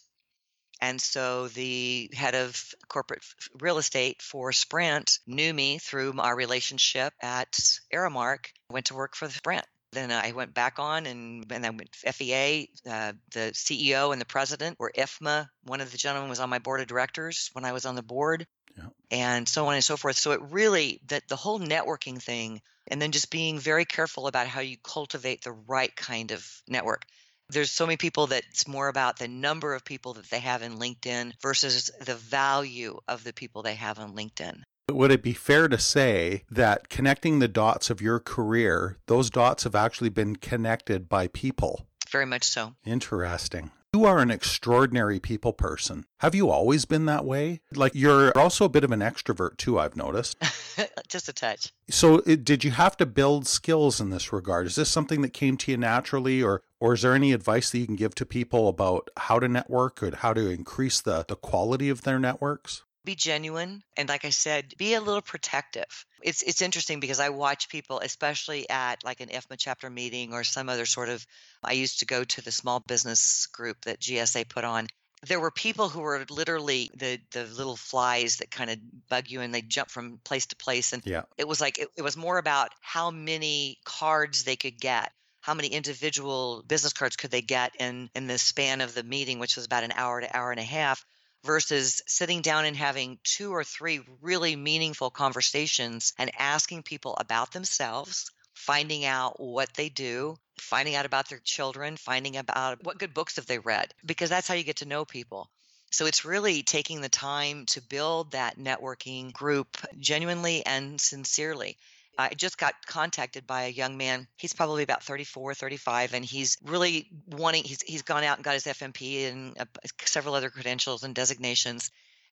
And 0.81 0.99
so 0.99 1.47
the 1.47 2.09
head 2.13 2.35
of 2.35 2.75
corporate 2.89 3.23
real 3.61 3.77
estate 3.77 4.21
for 4.21 4.51
Sprint 4.51 5.19
knew 5.25 5.53
me 5.53 5.77
through 5.77 6.19
our 6.19 6.35
relationship 6.35 7.13
at 7.21 7.57
Aramark, 7.93 8.47
went 8.69 8.87
to 8.87 8.95
work 8.95 9.15
for 9.15 9.29
Sprint. 9.29 9.65
Then 9.95 10.11
I 10.11 10.33
went 10.33 10.53
back 10.53 10.77
on 10.77 11.05
and, 11.05 11.49
and 11.49 11.63
then 11.63 11.77
went 11.77 11.95
FEA. 11.95 12.69
Uh, 12.87 13.13
the 13.31 13.51
CEO 13.53 14.11
and 14.11 14.19
the 14.19 14.25
president 14.25 14.77
were 14.77 14.91
IFMA. 14.95 15.47
One 15.63 15.79
of 15.79 15.91
the 15.91 15.97
gentlemen 15.97 16.29
was 16.29 16.41
on 16.41 16.49
my 16.49 16.59
board 16.59 16.81
of 16.81 16.87
directors 16.87 17.49
when 17.53 17.63
I 17.63 17.71
was 17.71 17.85
on 17.85 17.95
the 17.95 18.03
board, 18.03 18.45
yeah. 18.77 18.89
and 19.09 19.47
so 19.47 19.67
on 19.67 19.75
and 19.75 19.83
so 19.83 19.95
forth. 19.95 20.17
So 20.17 20.33
it 20.33 20.41
really 20.49 20.99
that 21.07 21.27
the 21.29 21.37
whole 21.37 21.59
networking 21.59 22.21
thing, 22.21 22.61
and 22.87 23.01
then 23.01 23.13
just 23.13 23.31
being 23.31 23.57
very 23.57 23.85
careful 23.85 24.27
about 24.27 24.47
how 24.47 24.59
you 24.59 24.75
cultivate 24.83 25.43
the 25.43 25.53
right 25.53 25.95
kind 25.95 26.31
of 26.31 26.45
network. 26.67 27.05
There's 27.49 27.71
so 27.71 27.85
many 27.85 27.97
people 27.97 28.27
that 28.27 28.43
it's 28.49 28.67
more 28.67 28.89
about 28.89 29.17
the 29.17 29.27
number 29.27 29.75
of 29.75 29.85
people 29.85 30.15
that 30.15 30.29
they 30.29 30.39
have 30.39 30.61
in 30.61 30.77
LinkedIn 30.77 31.33
versus 31.41 31.89
the 32.01 32.15
value 32.15 32.99
of 33.07 33.23
the 33.23 33.33
people 33.33 33.61
they 33.61 33.75
have 33.75 33.99
on 33.99 34.15
LinkedIn. 34.15 34.61
Would 34.91 35.11
it 35.11 35.23
be 35.23 35.33
fair 35.33 35.67
to 35.67 35.79
say 35.79 36.43
that 36.49 36.89
connecting 36.89 37.39
the 37.39 37.47
dots 37.47 37.89
of 37.89 38.01
your 38.01 38.19
career, 38.19 38.97
those 39.07 39.31
dots 39.31 39.63
have 39.63 39.73
actually 39.75 40.09
been 40.09 40.35
connected 40.35 41.09
by 41.09 41.27
people? 41.27 41.87
Very 42.11 42.27
much 42.27 42.43
so. 42.43 42.75
Interesting. 42.85 43.71
You 43.93 44.05
are 44.05 44.19
an 44.19 44.29
extraordinary 44.29 45.19
people 45.19 45.53
person. 45.53 46.05
Have 46.19 46.35
you 46.35 46.51
always 46.51 46.85
been 46.85 47.05
that 47.05 47.25
way? 47.25 47.61
Like 47.73 47.93
you're 47.95 48.37
also 48.37 48.65
a 48.65 48.69
bit 48.69 48.83
of 48.83 48.91
an 48.91 48.99
extrovert 48.99 49.57
too, 49.57 49.79
I've 49.79 49.95
noticed. 49.95 50.37
Just 51.07 51.29
a 51.29 51.33
touch. 51.33 51.71
So, 51.89 52.21
it, 52.25 52.43
did 52.43 52.63
you 52.63 52.71
have 52.71 52.97
to 52.97 53.05
build 53.05 53.47
skills 53.47 53.99
in 53.99 54.11
this 54.11 54.31
regard? 54.31 54.67
Is 54.67 54.75
this 54.75 54.89
something 54.89 55.21
that 55.21 55.33
came 55.33 55.57
to 55.57 55.71
you 55.71 55.77
naturally 55.77 56.43
or 56.43 56.61
or 56.79 56.93
is 56.93 57.01
there 57.01 57.15
any 57.15 57.31
advice 57.31 57.71
that 57.71 57.79
you 57.79 57.87
can 57.87 57.95
give 57.95 58.13
to 58.15 58.25
people 58.25 58.67
about 58.67 59.09
how 59.17 59.39
to 59.39 59.47
network 59.47 60.03
or 60.03 60.15
how 60.15 60.33
to 60.33 60.47
increase 60.47 61.01
the, 61.01 61.25
the 61.27 61.35
quality 61.35 61.89
of 61.89 62.03
their 62.03 62.19
networks? 62.19 62.83
Be 63.05 63.15
genuine 63.15 63.83
and 63.95 64.09
like 64.09 64.25
I 64.25 64.31
said, 64.31 64.73
be 64.77 64.95
a 64.95 65.01
little 65.01 65.21
protective. 65.21 66.05
It's 66.21 66.41
it's 66.41 66.61
interesting 66.61 66.99
because 66.99 67.19
I 67.19 67.29
watch 67.29 67.69
people, 67.69 67.99
especially 67.99 68.69
at 68.69 69.03
like 69.05 69.21
an 69.21 69.29
IFMA 69.29 69.55
chapter 69.57 69.89
meeting 69.89 70.33
or 70.33 70.43
some 70.43 70.69
other 70.69 70.85
sort 70.85 71.09
of 71.09 71.25
I 71.63 71.73
used 71.73 71.99
to 71.99 72.05
go 72.05 72.23
to 72.23 72.41
the 72.41 72.51
small 72.51 72.79
business 72.79 73.45
group 73.47 73.81
that 73.85 73.99
GSA 73.99 74.49
put 74.49 74.63
on 74.63 74.87
there 75.27 75.39
were 75.39 75.51
people 75.51 75.89
who 75.89 76.01
were 76.01 76.25
literally 76.29 76.91
the 76.95 77.19
the 77.31 77.45
little 77.45 77.75
flies 77.75 78.37
that 78.37 78.51
kind 78.51 78.69
of 78.69 78.77
bug 79.09 79.29
you 79.29 79.41
and 79.41 79.53
they 79.53 79.61
jump 79.61 79.89
from 79.89 80.19
place 80.23 80.45
to 80.47 80.55
place 80.55 80.93
and 80.93 81.01
yeah. 81.05 81.23
it 81.37 81.47
was 81.47 81.59
like 81.61 81.79
it, 81.79 81.87
it 81.97 82.01
was 82.01 82.17
more 82.17 82.37
about 82.37 82.69
how 82.81 83.11
many 83.11 83.77
cards 83.85 84.43
they 84.43 84.55
could 84.55 84.79
get 84.79 85.11
how 85.41 85.53
many 85.53 85.67
individual 85.67 86.63
business 86.67 86.93
cards 86.93 87.15
could 87.15 87.31
they 87.31 87.41
get 87.41 87.71
in 87.79 88.09
in 88.15 88.27
the 88.27 88.37
span 88.37 88.81
of 88.81 88.93
the 88.93 89.03
meeting 89.03 89.39
which 89.39 89.55
was 89.55 89.65
about 89.65 89.83
an 89.83 89.93
hour 89.95 90.21
to 90.21 90.37
hour 90.37 90.51
and 90.51 90.59
a 90.59 90.63
half 90.63 91.05
versus 91.45 92.01
sitting 92.07 92.41
down 92.41 92.65
and 92.65 92.75
having 92.75 93.19
two 93.23 93.51
or 93.53 93.63
three 93.63 94.01
really 94.21 94.55
meaningful 94.55 95.09
conversations 95.09 96.13
and 96.17 96.31
asking 96.37 96.83
people 96.83 97.15
about 97.19 97.51
themselves 97.51 98.31
finding 98.53 99.05
out 99.05 99.39
what 99.39 99.73
they 99.75 99.89
do 99.89 100.37
finding 100.59 100.95
out 100.95 101.05
about 101.05 101.29
their 101.29 101.39
children, 101.39 101.97
finding 101.97 102.37
about 102.37 102.83
what 102.83 102.97
good 102.97 103.13
books 103.13 103.35
have 103.35 103.45
they 103.45 103.59
read, 103.59 103.93
because 104.05 104.29
that's 104.29 104.47
how 104.47 104.55
you 104.55 104.63
get 104.63 104.77
to 104.77 104.87
know 104.87 105.05
people. 105.05 105.49
So 105.91 106.05
it's 106.05 106.25
really 106.25 106.63
taking 106.63 107.01
the 107.01 107.09
time 107.09 107.65
to 107.67 107.81
build 107.81 108.31
that 108.31 108.57
networking 108.57 109.31
group 109.31 109.77
genuinely 109.99 110.65
and 110.65 110.99
sincerely. 110.99 111.77
I 112.17 112.33
just 112.33 112.57
got 112.57 112.73
contacted 112.85 113.45
by 113.45 113.63
a 113.63 113.69
young 113.69 113.97
man. 113.97 114.27
He's 114.37 114.53
probably 114.53 114.83
about 114.83 115.03
34, 115.03 115.53
35, 115.53 116.13
and 116.13 116.23
he's 116.23 116.57
really 116.63 117.09
wanting, 117.27 117.63
he's, 117.63 117.81
he's 117.81 118.01
gone 118.03 118.23
out 118.23 118.37
and 118.37 118.45
got 118.45 118.53
his 118.53 118.65
FMP 118.65 119.29
and 119.29 119.57
uh, 119.59 119.65
several 120.05 120.35
other 120.35 120.49
credentials 120.49 121.03
and 121.03 121.13
designations 121.13 121.91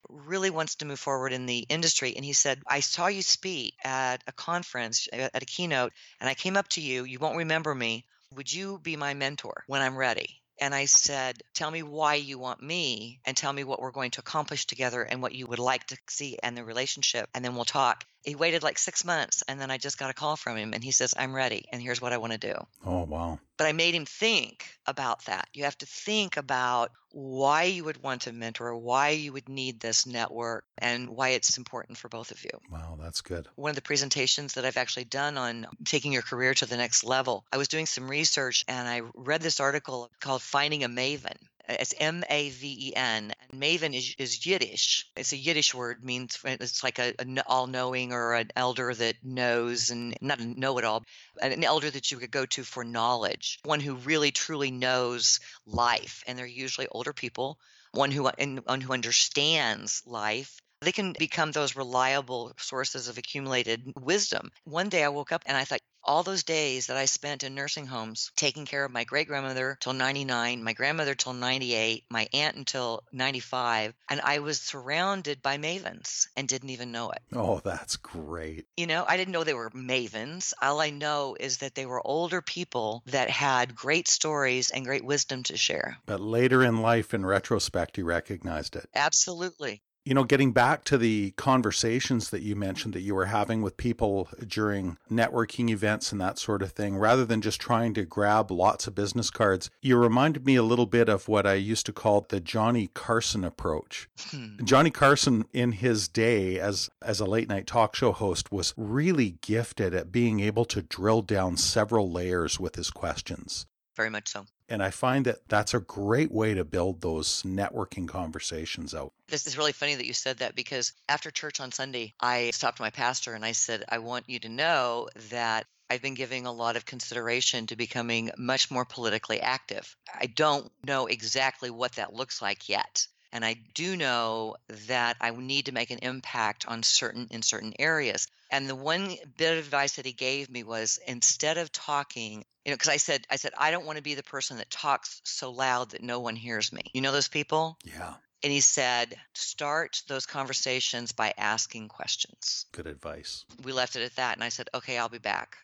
really 0.09 0.49
wants 0.49 0.75
to 0.75 0.85
move 0.85 0.99
forward 0.99 1.33
in 1.33 1.45
the 1.45 1.65
industry. 1.69 2.15
And 2.15 2.25
he 2.25 2.33
said, 2.33 2.61
I 2.67 2.81
saw 2.81 3.07
you 3.07 3.21
speak 3.21 3.75
at 3.83 4.23
a 4.27 4.31
conference, 4.31 5.07
at 5.11 5.41
a 5.41 5.45
keynote, 5.45 5.93
and 6.19 6.29
I 6.29 6.33
came 6.33 6.57
up 6.57 6.67
to 6.69 6.81
you. 6.81 7.03
You 7.03 7.19
won't 7.19 7.37
remember 7.37 7.73
me. 7.73 8.05
Would 8.35 8.51
you 8.51 8.79
be 8.79 8.95
my 8.95 9.13
mentor 9.13 9.63
when 9.67 9.81
I'm 9.81 9.95
ready? 9.95 10.41
And 10.59 10.73
I 10.73 10.85
said, 10.85 11.41
Tell 11.53 11.69
me 11.69 11.83
why 11.83 12.15
you 12.15 12.37
want 12.37 12.61
me 12.61 13.19
and 13.25 13.35
tell 13.35 13.51
me 13.51 13.63
what 13.63 13.81
we're 13.81 13.91
going 13.91 14.11
to 14.11 14.21
accomplish 14.21 14.65
together 14.65 15.03
and 15.03 15.21
what 15.21 15.33
you 15.33 15.47
would 15.47 15.59
like 15.59 15.85
to 15.87 15.97
see 16.07 16.37
and 16.41 16.55
the 16.55 16.63
relationship. 16.63 17.29
And 17.33 17.43
then 17.43 17.55
we'll 17.55 17.65
talk. 17.65 18.05
He 18.23 18.35
waited 18.35 18.63
like 18.63 18.77
six 18.77 19.03
months 19.03 19.43
and 19.47 19.59
then 19.59 19.71
I 19.71 19.77
just 19.77 19.97
got 19.97 20.09
a 20.09 20.13
call 20.13 20.35
from 20.35 20.57
him 20.57 20.73
and 20.73 20.83
he 20.83 20.91
says, 20.91 21.13
I'm 21.17 21.35
ready 21.35 21.65
and 21.71 21.81
here's 21.81 22.01
what 22.01 22.13
I 22.13 22.17
want 22.17 22.33
to 22.33 22.39
do. 22.39 22.55
Oh, 22.85 23.03
wow. 23.03 23.39
But 23.57 23.67
I 23.67 23.73
made 23.73 23.93
him 23.93 24.05
think 24.05 24.65
about 24.87 25.25
that. 25.25 25.47
You 25.53 25.65
have 25.65 25.77
to 25.79 25.85
think 25.85 26.37
about 26.37 26.91
why 27.11 27.63
you 27.63 27.83
would 27.83 28.01
want 28.01 28.23
to 28.23 28.33
mentor, 28.33 28.75
why 28.75 29.09
you 29.09 29.31
would 29.33 29.47
need 29.47 29.79
this 29.79 30.07
network, 30.07 30.65
and 30.79 31.09
why 31.09 31.29
it's 31.29 31.57
important 31.59 31.97
for 31.97 32.09
both 32.09 32.31
of 32.31 32.43
you. 32.43 32.49
Wow, 32.71 32.97
that's 32.99 33.21
good. 33.21 33.47
One 33.55 33.69
of 33.69 33.75
the 33.75 33.83
presentations 33.83 34.53
that 34.53 34.65
I've 34.65 34.77
actually 34.77 35.05
done 35.05 35.37
on 35.37 35.67
taking 35.85 36.11
your 36.11 36.23
career 36.23 36.55
to 36.55 36.65
the 36.65 36.77
next 36.77 37.03
level, 37.03 37.45
I 37.53 37.57
was 37.57 37.67
doing 37.67 37.85
some 37.85 38.09
research 38.09 38.65
and 38.67 38.87
I 38.87 39.01
read 39.13 39.41
this 39.41 39.59
article 39.59 40.09
called 40.19 40.41
Finding 40.41 40.83
a 40.83 40.89
Maven. 40.89 41.37
It's 41.67 41.93
M 41.97 42.23
A 42.29 42.49
V 42.49 42.89
E 42.89 42.95
N. 42.95 43.33
And 43.49 43.61
Maven 43.61 43.95
is, 43.95 44.15
is 44.17 44.45
Yiddish. 44.45 45.07
It's 45.15 45.31
a 45.31 45.37
Yiddish 45.37 45.73
word, 45.73 46.03
means 46.03 46.37
uh, 46.45 46.57
it's 46.59 46.83
like 46.83 46.99
a, 46.99 47.13
a 47.19 47.43
all 47.47 47.67
knowing 47.67 48.11
or 48.11 48.33
an 48.33 48.51
elder 48.55 48.93
that 48.93 49.15
knows 49.23 49.89
and 49.89 50.15
not 50.19 50.39
a 50.39 50.45
know 50.45 50.77
it 50.77 50.83
all, 50.83 51.03
an 51.41 51.63
elder 51.63 51.89
that 51.89 52.11
you 52.11 52.17
could 52.17 52.31
go 52.31 52.45
to 52.47 52.63
for 52.63 52.83
knowledge, 52.83 53.59
one 53.63 53.79
who 53.79 53.95
really 53.95 54.31
truly 54.31 54.71
knows 54.71 55.39
life. 55.65 56.23
And 56.27 56.37
they're 56.37 56.45
usually 56.45 56.87
older 56.87 57.13
people, 57.13 57.59
one 57.91 58.11
who, 58.11 58.27
and 58.27 58.59
one 58.65 58.81
who 58.81 58.93
understands 58.93 60.03
life 60.05 60.61
they 60.83 60.91
can 60.91 61.13
become 61.17 61.51
those 61.51 61.75
reliable 61.75 62.53
sources 62.57 63.07
of 63.07 63.17
accumulated 63.17 63.93
wisdom. 63.99 64.51
One 64.65 64.89
day 64.89 65.03
I 65.03 65.09
woke 65.09 65.31
up 65.31 65.43
and 65.45 65.57
I 65.57 65.63
thought, 65.63 65.81
all 66.05 66.23
those 66.23 66.43
days 66.43 66.87
that 66.87 66.97
I 66.97 67.05
spent 67.05 67.43
in 67.43 67.55
nursing 67.55 67.85
homes 67.85 68.31
taking 68.35 68.65
care 68.65 68.83
of 68.83 68.91
my 68.91 69.05
great 69.05 69.27
grandmother 69.27 69.77
till 69.79 69.93
99, 69.93 70.63
my 70.63 70.73
grandmother 70.73 71.15
till 71.15 71.33
98, 71.33 72.03
my 72.09 72.27
aunt 72.33 72.57
until 72.57 73.03
95, 73.13 73.93
and 74.09 74.21
I 74.21 74.39
was 74.39 74.59
surrounded 74.59 75.41
by 75.41 75.57
mavens 75.57 76.27
and 76.35 76.47
didn't 76.47 76.71
even 76.71 76.91
know 76.91 77.11
it. 77.11 77.21
Oh, 77.33 77.61
that's 77.63 77.95
great. 77.95 78.65
You 78.75 78.87
know, 78.87 79.05
I 79.07 79.17
didn't 79.17 79.31
know 79.31 79.43
they 79.43 79.53
were 79.53 79.69
mavens. 79.71 80.53
All 80.61 80.81
I 80.81 80.89
know 80.89 81.37
is 81.39 81.59
that 81.59 81.75
they 81.75 81.85
were 81.85 82.05
older 82.05 82.41
people 82.41 83.03
that 83.05 83.29
had 83.29 83.75
great 83.75 84.07
stories 84.07 84.71
and 84.71 84.85
great 84.85 85.05
wisdom 85.05 85.43
to 85.43 85.57
share. 85.57 85.97
But 86.05 86.19
later 86.19 86.63
in 86.63 86.81
life, 86.81 87.13
in 87.13 87.25
retrospect, 87.25 87.97
you 87.97 88.05
recognized 88.05 88.75
it. 88.75 88.89
Absolutely 88.93 89.81
you 90.05 90.13
know, 90.13 90.23
getting 90.23 90.51
back 90.51 90.83
to 90.85 90.97
the 90.97 91.31
conversations 91.31 92.29
that 92.29 92.41
you 92.41 92.55
mentioned 92.55 92.93
that 92.93 93.01
you 93.01 93.15
were 93.15 93.25
having 93.25 93.61
with 93.61 93.77
people 93.77 94.27
during 94.45 94.97
networking 95.09 95.69
events 95.69 96.11
and 96.11 96.19
that 96.19 96.37
sort 96.37 96.61
of 96.61 96.71
thing, 96.71 96.97
rather 96.97 97.25
than 97.25 97.41
just 97.41 97.61
trying 97.61 97.93
to 97.93 98.03
grab 98.03 98.51
lots 98.51 98.85
of 98.85 98.95
business 98.95 99.29
cards, 99.29 99.69
you 99.81 99.97
reminded 99.97 100.45
me 100.45 100.55
a 100.55 100.63
little 100.63 100.85
bit 100.85 101.07
of 101.07 101.27
what 101.27 101.47
I 101.47 101.53
used 101.53 101.85
to 101.85 101.93
call 101.93 102.25
the 102.27 102.41
Johnny 102.41 102.89
Carson 102.93 103.43
approach. 103.43 104.09
Hmm. 104.29 104.63
Johnny 104.63 104.89
Carson, 104.89 105.45
in 105.53 105.73
his 105.73 106.07
day 106.07 106.59
as, 106.59 106.89
as 107.01 107.19
a 107.19 107.25
late 107.25 107.47
night 107.47 107.67
talk 107.67 107.95
show 107.95 108.11
host, 108.11 108.51
was 108.51 108.73
really 108.75 109.37
gifted 109.41 109.93
at 109.93 110.11
being 110.11 110.41
able 110.41 110.65
to 110.65 110.81
drill 110.81 111.21
down 111.21 111.55
several 111.55 112.11
layers 112.11 112.59
with 112.59 112.75
his 112.75 112.89
questions. 112.89 113.65
Very 113.95 114.09
much 114.09 114.29
so. 114.29 114.45
And 114.69 114.81
I 114.81 114.89
find 114.89 115.25
that 115.25 115.47
that's 115.47 115.73
a 115.73 115.79
great 115.79 116.31
way 116.31 116.53
to 116.53 116.63
build 116.63 117.01
those 117.01 117.43
networking 117.43 118.07
conversations 118.07 118.95
out. 118.95 119.13
This 119.27 119.45
is 119.45 119.57
really 119.57 119.71
funny 119.71 119.95
that 119.95 120.07
you 120.07 120.13
said 120.13 120.37
that 120.37 120.55
because 120.55 120.93
after 121.07 121.29
church 121.29 121.59
on 121.59 121.71
Sunday, 121.71 122.13
I 122.19 122.49
stopped 122.51 122.79
my 122.79 122.89
pastor 122.89 123.33
and 123.33 123.45
I 123.45 123.51
said, 123.51 123.83
I 123.89 123.99
want 123.99 124.29
you 124.29 124.39
to 124.39 124.49
know 124.49 125.09
that 125.29 125.67
I've 125.89 126.01
been 126.01 126.15
giving 126.15 126.47
a 126.47 126.51
lot 126.51 126.75
of 126.75 126.85
consideration 126.85 127.67
to 127.67 127.75
becoming 127.75 128.31
much 128.37 128.71
more 128.71 128.85
politically 128.85 129.39
active. 129.41 129.95
I 130.11 130.25
don't 130.25 130.71
know 130.87 131.05
exactly 131.05 131.69
what 131.69 131.93
that 131.93 132.13
looks 132.13 132.41
like 132.41 132.67
yet. 132.67 133.05
And 133.31 133.43
I 133.43 133.55
do 133.73 133.97
know 133.97 134.55
that 134.87 135.17
I 135.19 135.31
need 135.31 135.65
to 135.65 135.71
make 135.71 135.91
an 135.91 135.99
impact 135.99 136.67
on 136.67 136.83
certain 136.83 137.27
in 137.31 137.41
certain 137.41 137.73
areas. 137.79 138.27
And 138.53 138.69
the 138.69 138.75
one 138.75 139.15
bit 139.35 139.57
of 139.57 139.65
advice 139.65 139.95
that 139.95 140.05
he 140.05 140.13
gave 140.13 140.47
me 140.47 140.61
was 140.61 140.99
instead 141.07 141.57
of 141.57 141.71
talking, 141.71 142.45
you 142.63 142.71
know, 142.71 142.75
because 142.75 142.87
I 142.87 142.97
said, 142.97 143.25
I 143.31 143.35
said, 143.35 143.51
I 143.57 143.71
don't 143.71 143.83
want 143.83 143.97
to 143.97 144.03
be 144.03 144.13
the 144.13 144.21
person 144.21 144.57
that 144.57 144.69
talks 144.69 145.21
so 145.23 145.49
loud 145.49 145.89
that 145.89 146.03
no 146.03 146.19
one 146.19 146.35
hears 146.35 146.71
me. 146.71 146.83
You 146.93 147.01
know 147.01 147.11
those 147.11 147.27
people? 147.27 147.79
Yeah. 147.83 148.13
And 148.43 148.51
he 148.51 148.59
said, 148.59 149.15
start 149.33 150.03
those 150.07 150.27
conversations 150.27 151.13
by 151.13 151.33
asking 151.35 151.87
questions. 151.87 152.67
Good 152.73 152.85
advice. 152.85 153.43
We 153.63 153.71
left 153.71 153.95
it 153.95 154.03
at 154.03 154.15
that. 154.17 154.35
And 154.35 154.43
I 154.43 154.49
said, 154.49 154.69
okay, 154.75 154.99
I'll 154.99 155.09
be 155.09 155.17
back. 155.17 155.57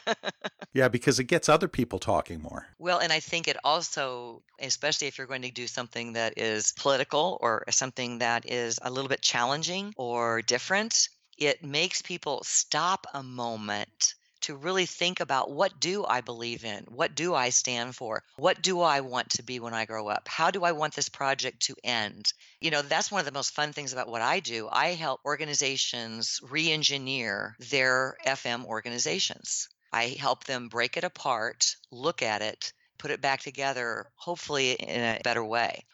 yeah, 0.72 0.86
because 0.86 1.18
it 1.18 1.24
gets 1.24 1.48
other 1.48 1.66
people 1.66 1.98
talking 1.98 2.40
more. 2.40 2.68
Well, 2.78 3.00
and 3.00 3.12
I 3.12 3.18
think 3.18 3.48
it 3.48 3.56
also, 3.64 4.44
especially 4.60 5.08
if 5.08 5.18
you're 5.18 5.26
going 5.26 5.42
to 5.42 5.50
do 5.50 5.66
something 5.66 6.12
that 6.12 6.34
is 6.36 6.72
political 6.78 7.38
or 7.40 7.64
something 7.70 8.18
that 8.18 8.48
is 8.48 8.78
a 8.80 8.92
little 8.92 9.08
bit 9.08 9.22
challenging 9.22 9.92
or 9.96 10.40
different, 10.42 11.08
it 11.46 11.64
makes 11.64 12.02
people 12.02 12.42
stop 12.44 13.06
a 13.14 13.22
moment 13.22 14.14
to 14.42 14.56
really 14.56 14.86
think 14.86 15.20
about 15.20 15.50
what 15.50 15.78
do 15.80 16.04
I 16.04 16.20
believe 16.20 16.64
in? 16.64 16.84
What 16.88 17.14
do 17.14 17.34
I 17.34 17.50
stand 17.50 17.94
for? 17.94 18.22
What 18.36 18.60
do 18.60 18.80
I 18.80 19.00
want 19.00 19.30
to 19.30 19.42
be 19.42 19.60
when 19.60 19.72
I 19.72 19.84
grow 19.84 20.08
up? 20.08 20.26
How 20.28 20.50
do 20.50 20.64
I 20.64 20.72
want 20.72 20.94
this 20.94 21.08
project 21.08 21.60
to 21.62 21.76
end? 21.84 22.32
You 22.60 22.70
know, 22.70 22.82
that's 22.82 23.10
one 23.10 23.20
of 23.20 23.26
the 23.26 23.32
most 23.32 23.54
fun 23.54 23.72
things 23.72 23.92
about 23.92 24.08
what 24.08 24.20
I 24.20 24.40
do. 24.40 24.68
I 24.70 24.88
help 24.88 25.20
organizations 25.24 26.40
re-engineer 26.42 27.56
their 27.70 28.16
FM 28.26 28.64
organizations. 28.64 29.68
I 29.92 30.16
help 30.18 30.44
them 30.44 30.68
break 30.68 30.96
it 30.96 31.04
apart, 31.04 31.76
look 31.90 32.22
at 32.22 32.42
it, 32.42 32.72
put 32.98 33.10
it 33.10 33.20
back 33.20 33.40
together, 33.40 34.06
hopefully 34.16 34.72
in 34.72 35.00
a 35.00 35.20
better 35.22 35.44
way. 35.44 35.84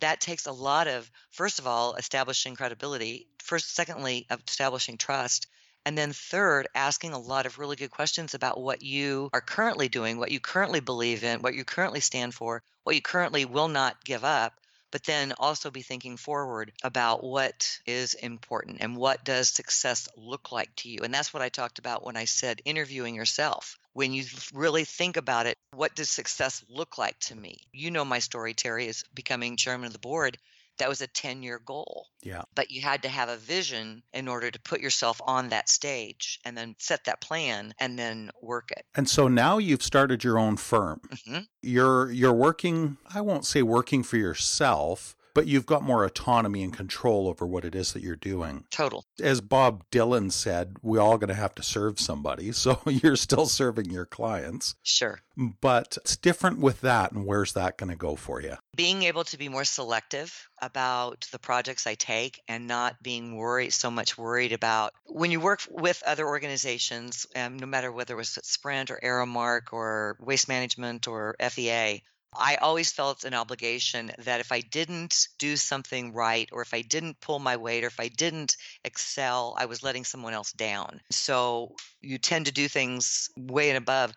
That 0.00 0.20
takes 0.20 0.46
a 0.46 0.52
lot 0.52 0.88
of, 0.88 1.10
first 1.30 1.58
of 1.58 1.66
all, 1.66 1.94
establishing 1.94 2.56
credibility. 2.56 3.26
First, 3.38 3.74
secondly, 3.74 4.26
establishing 4.30 4.98
trust. 4.98 5.46
And 5.86 5.98
then 5.98 6.12
third, 6.12 6.68
asking 6.74 7.12
a 7.12 7.18
lot 7.18 7.44
of 7.46 7.58
really 7.58 7.76
good 7.76 7.90
questions 7.90 8.34
about 8.34 8.60
what 8.60 8.82
you 8.82 9.28
are 9.32 9.40
currently 9.40 9.88
doing, 9.88 10.18
what 10.18 10.30
you 10.30 10.40
currently 10.40 10.80
believe 10.80 11.24
in, 11.24 11.42
what 11.42 11.54
you 11.54 11.64
currently 11.64 12.00
stand 12.00 12.34
for, 12.34 12.62
what 12.84 12.94
you 12.96 13.02
currently 13.02 13.44
will 13.44 13.68
not 13.68 14.02
give 14.04 14.24
up. 14.24 14.58
But 14.90 15.04
then 15.04 15.34
also 15.38 15.72
be 15.72 15.82
thinking 15.82 16.16
forward 16.16 16.72
about 16.84 17.24
what 17.24 17.80
is 17.84 18.14
important 18.14 18.78
and 18.80 18.96
what 18.96 19.24
does 19.24 19.48
success 19.48 20.08
look 20.16 20.52
like 20.52 20.74
to 20.76 20.88
you. 20.88 21.00
And 21.02 21.12
that's 21.12 21.34
what 21.34 21.42
I 21.42 21.48
talked 21.48 21.80
about 21.80 22.04
when 22.04 22.16
I 22.16 22.26
said 22.26 22.62
interviewing 22.64 23.16
yourself 23.16 23.76
when 23.94 24.12
you 24.12 24.24
really 24.52 24.84
think 24.84 25.16
about 25.16 25.46
it, 25.46 25.56
what 25.72 25.94
does 25.94 26.10
success 26.10 26.62
look 26.68 26.98
like 26.98 27.18
to 27.20 27.34
me? 27.34 27.56
You 27.72 27.90
know 27.90 28.04
my 28.04 28.18
story, 28.18 28.52
Terry, 28.52 28.86
is 28.86 29.04
becoming 29.14 29.56
chairman 29.56 29.86
of 29.86 29.92
the 29.92 29.98
board. 29.98 30.36
That 30.78 30.88
was 30.88 31.00
a 31.00 31.06
10 31.06 31.44
year 31.44 31.60
goal. 31.64 32.08
Yeah. 32.22 32.42
But 32.56 32.72
you 32.72 32.82
had 32.82 33.02
to 33.02 33.08
have 33.08 33.28
a 33.28 33.36
vision 33.36 34.02
in 34.12 34.26
order 34.26 34.50
to 34.50 34.60
put 34.60 34.80
yourself 34.80 35.20
on 35.24 35.50
that 35.50 35.68
stage 35.68 36.40
and 36.44 36.58
then 36.58 36.74
set 36.80 37.04
that 37.04 37.20
plan 37.20 37.72
and 37.78 37.96
then 37.96 38.32
work 38.42 38.72
it. 38.72 38.84
And 38.96 39.08
so 39.08 39.28
now 39.28 39.58
you've 39.58 39.84
started 39.84 40.24
your 40.24 40.36
own 40.36 40.56
firm. 40.56 41.00
hmm 41.26 41.38
You're 41.62 42.10
you're 42.10 42.32
working, 42.32 42.96
I 43.14 43.20
won't 43.20 43.46
say 43.46 43.62
working 43.62 44.02
for 44.02 44.16
yourself, 44.16 45.14
but 45.34 45.46
you've 45.46 45.66
got 45.66 45.82
more 45.82 46.04
autonomy 46.04 46.62
and 46.62 46.72
control 46.72 47.28
over 47.28 47.46
what 47.46 47.64
it 47.64 47.74
is 47.74 47.92
that 47.92 48.02
you're 48.02 48.16
doing. 48.16 48.64
Total. 48.70 49.04
As 49.20 49.40
Bob 49.40 49.84
Dylan 49.90 50.32
said, 50.32 50.76
we're 50.82 51.00
all 51.00 51.18
going 51.18 51.28
to 51.28 51.34
have 51.34 51.54
to 51.56 51.62
serve 51.62 52.00
somebody. 52.00 52.52
So 52.64 52.80
you're 52.86 53.16
still 53.16 53.44
serving 53.46 53.90
your 53.90 54.06
clients, 54.06 54.74
Sure. 54.82 55.18
but 55.36 55.98
it's 56.00 56.16
different 56.16 56.60
with 56.60 56.80
that. 56.80 57.12
And 57.12 57.26
where's 57.26 57.52
that 57.52 57.76
going 57.76 57.90
to 57.90 57.96
go 57.96 58.16
for 58.16 58.40
you? 58.40 58.56
being 58.76 59.04
able 59.04 59.22
to 59.22 59.38
be 59.38 59.48
more 59.48 59.64
selective 59.64 60.48
about 60.60 61.28
the 61.30 61.38
projects 61.38 61.86
I 61.86 61.94
take 61.94 62.40
and 62.48 62.66
not 62.66 63.00
being 63.02 63.36
worried 63.36 63.72
so 63.72 63.88
much 63.88 64.18
worried 64.18 64.52
about 64.52 64.92
when 65.06 65.30
you 65.30 65.38
work 65.38 65.60
with 65.70 66.02
other 66.04 66.26
organizations, 66.26 67.26
um, 67.36 67.56
no 67.58 67.66
matter 67.66 67.92
whether 67.92 68.14
it 68.14 68.16
was 68.16 68.38
Sprint 68.42 68.90
or 68.90 68.98
Aramark 69.02 69.72
or 69.72 70.16
Waste 70.20 70.48
Management 70.48 71.06
or 71.06 71.36
FEA. 71.40 72.02
I 72.36 72.56
always 72.56 72.92
felt 72.92 73.24
an 73.24 73.34
obligation 73.34 74.12
that 74.18 74.40
if 74.40 74.52
I 74.52 74.60
didn't 74.60 75.28
do 75.38 75.56
something 75.56 76.12
right, 76.12 76.48
or 76.52 76.62
if 76.62 76.74
I 76.74 76.82
didn't 76.82 77.20
pull 77.20 77.38
my 77.38 77.56
weight, 77.56 77.84
or 77.84 77.88
if 77.88 78.00
I 78.00 78.08
didn't 78.08 78.56
excel, 78.84 79.54
I 79.58 79.66
was 79.66 79.82
letting 79.82 80.04
someone 80.04 80.34
else 80.34 80.52
down. 80.52 81.00
So 81.10 81.76
you 82.00 82.18
tend 82.18 82.46
to 82.46 82.52
do 82.52 82.68
things 82.68 83.30
way 83.36 83.70
and 83.70 83.78
above 83.78 84.12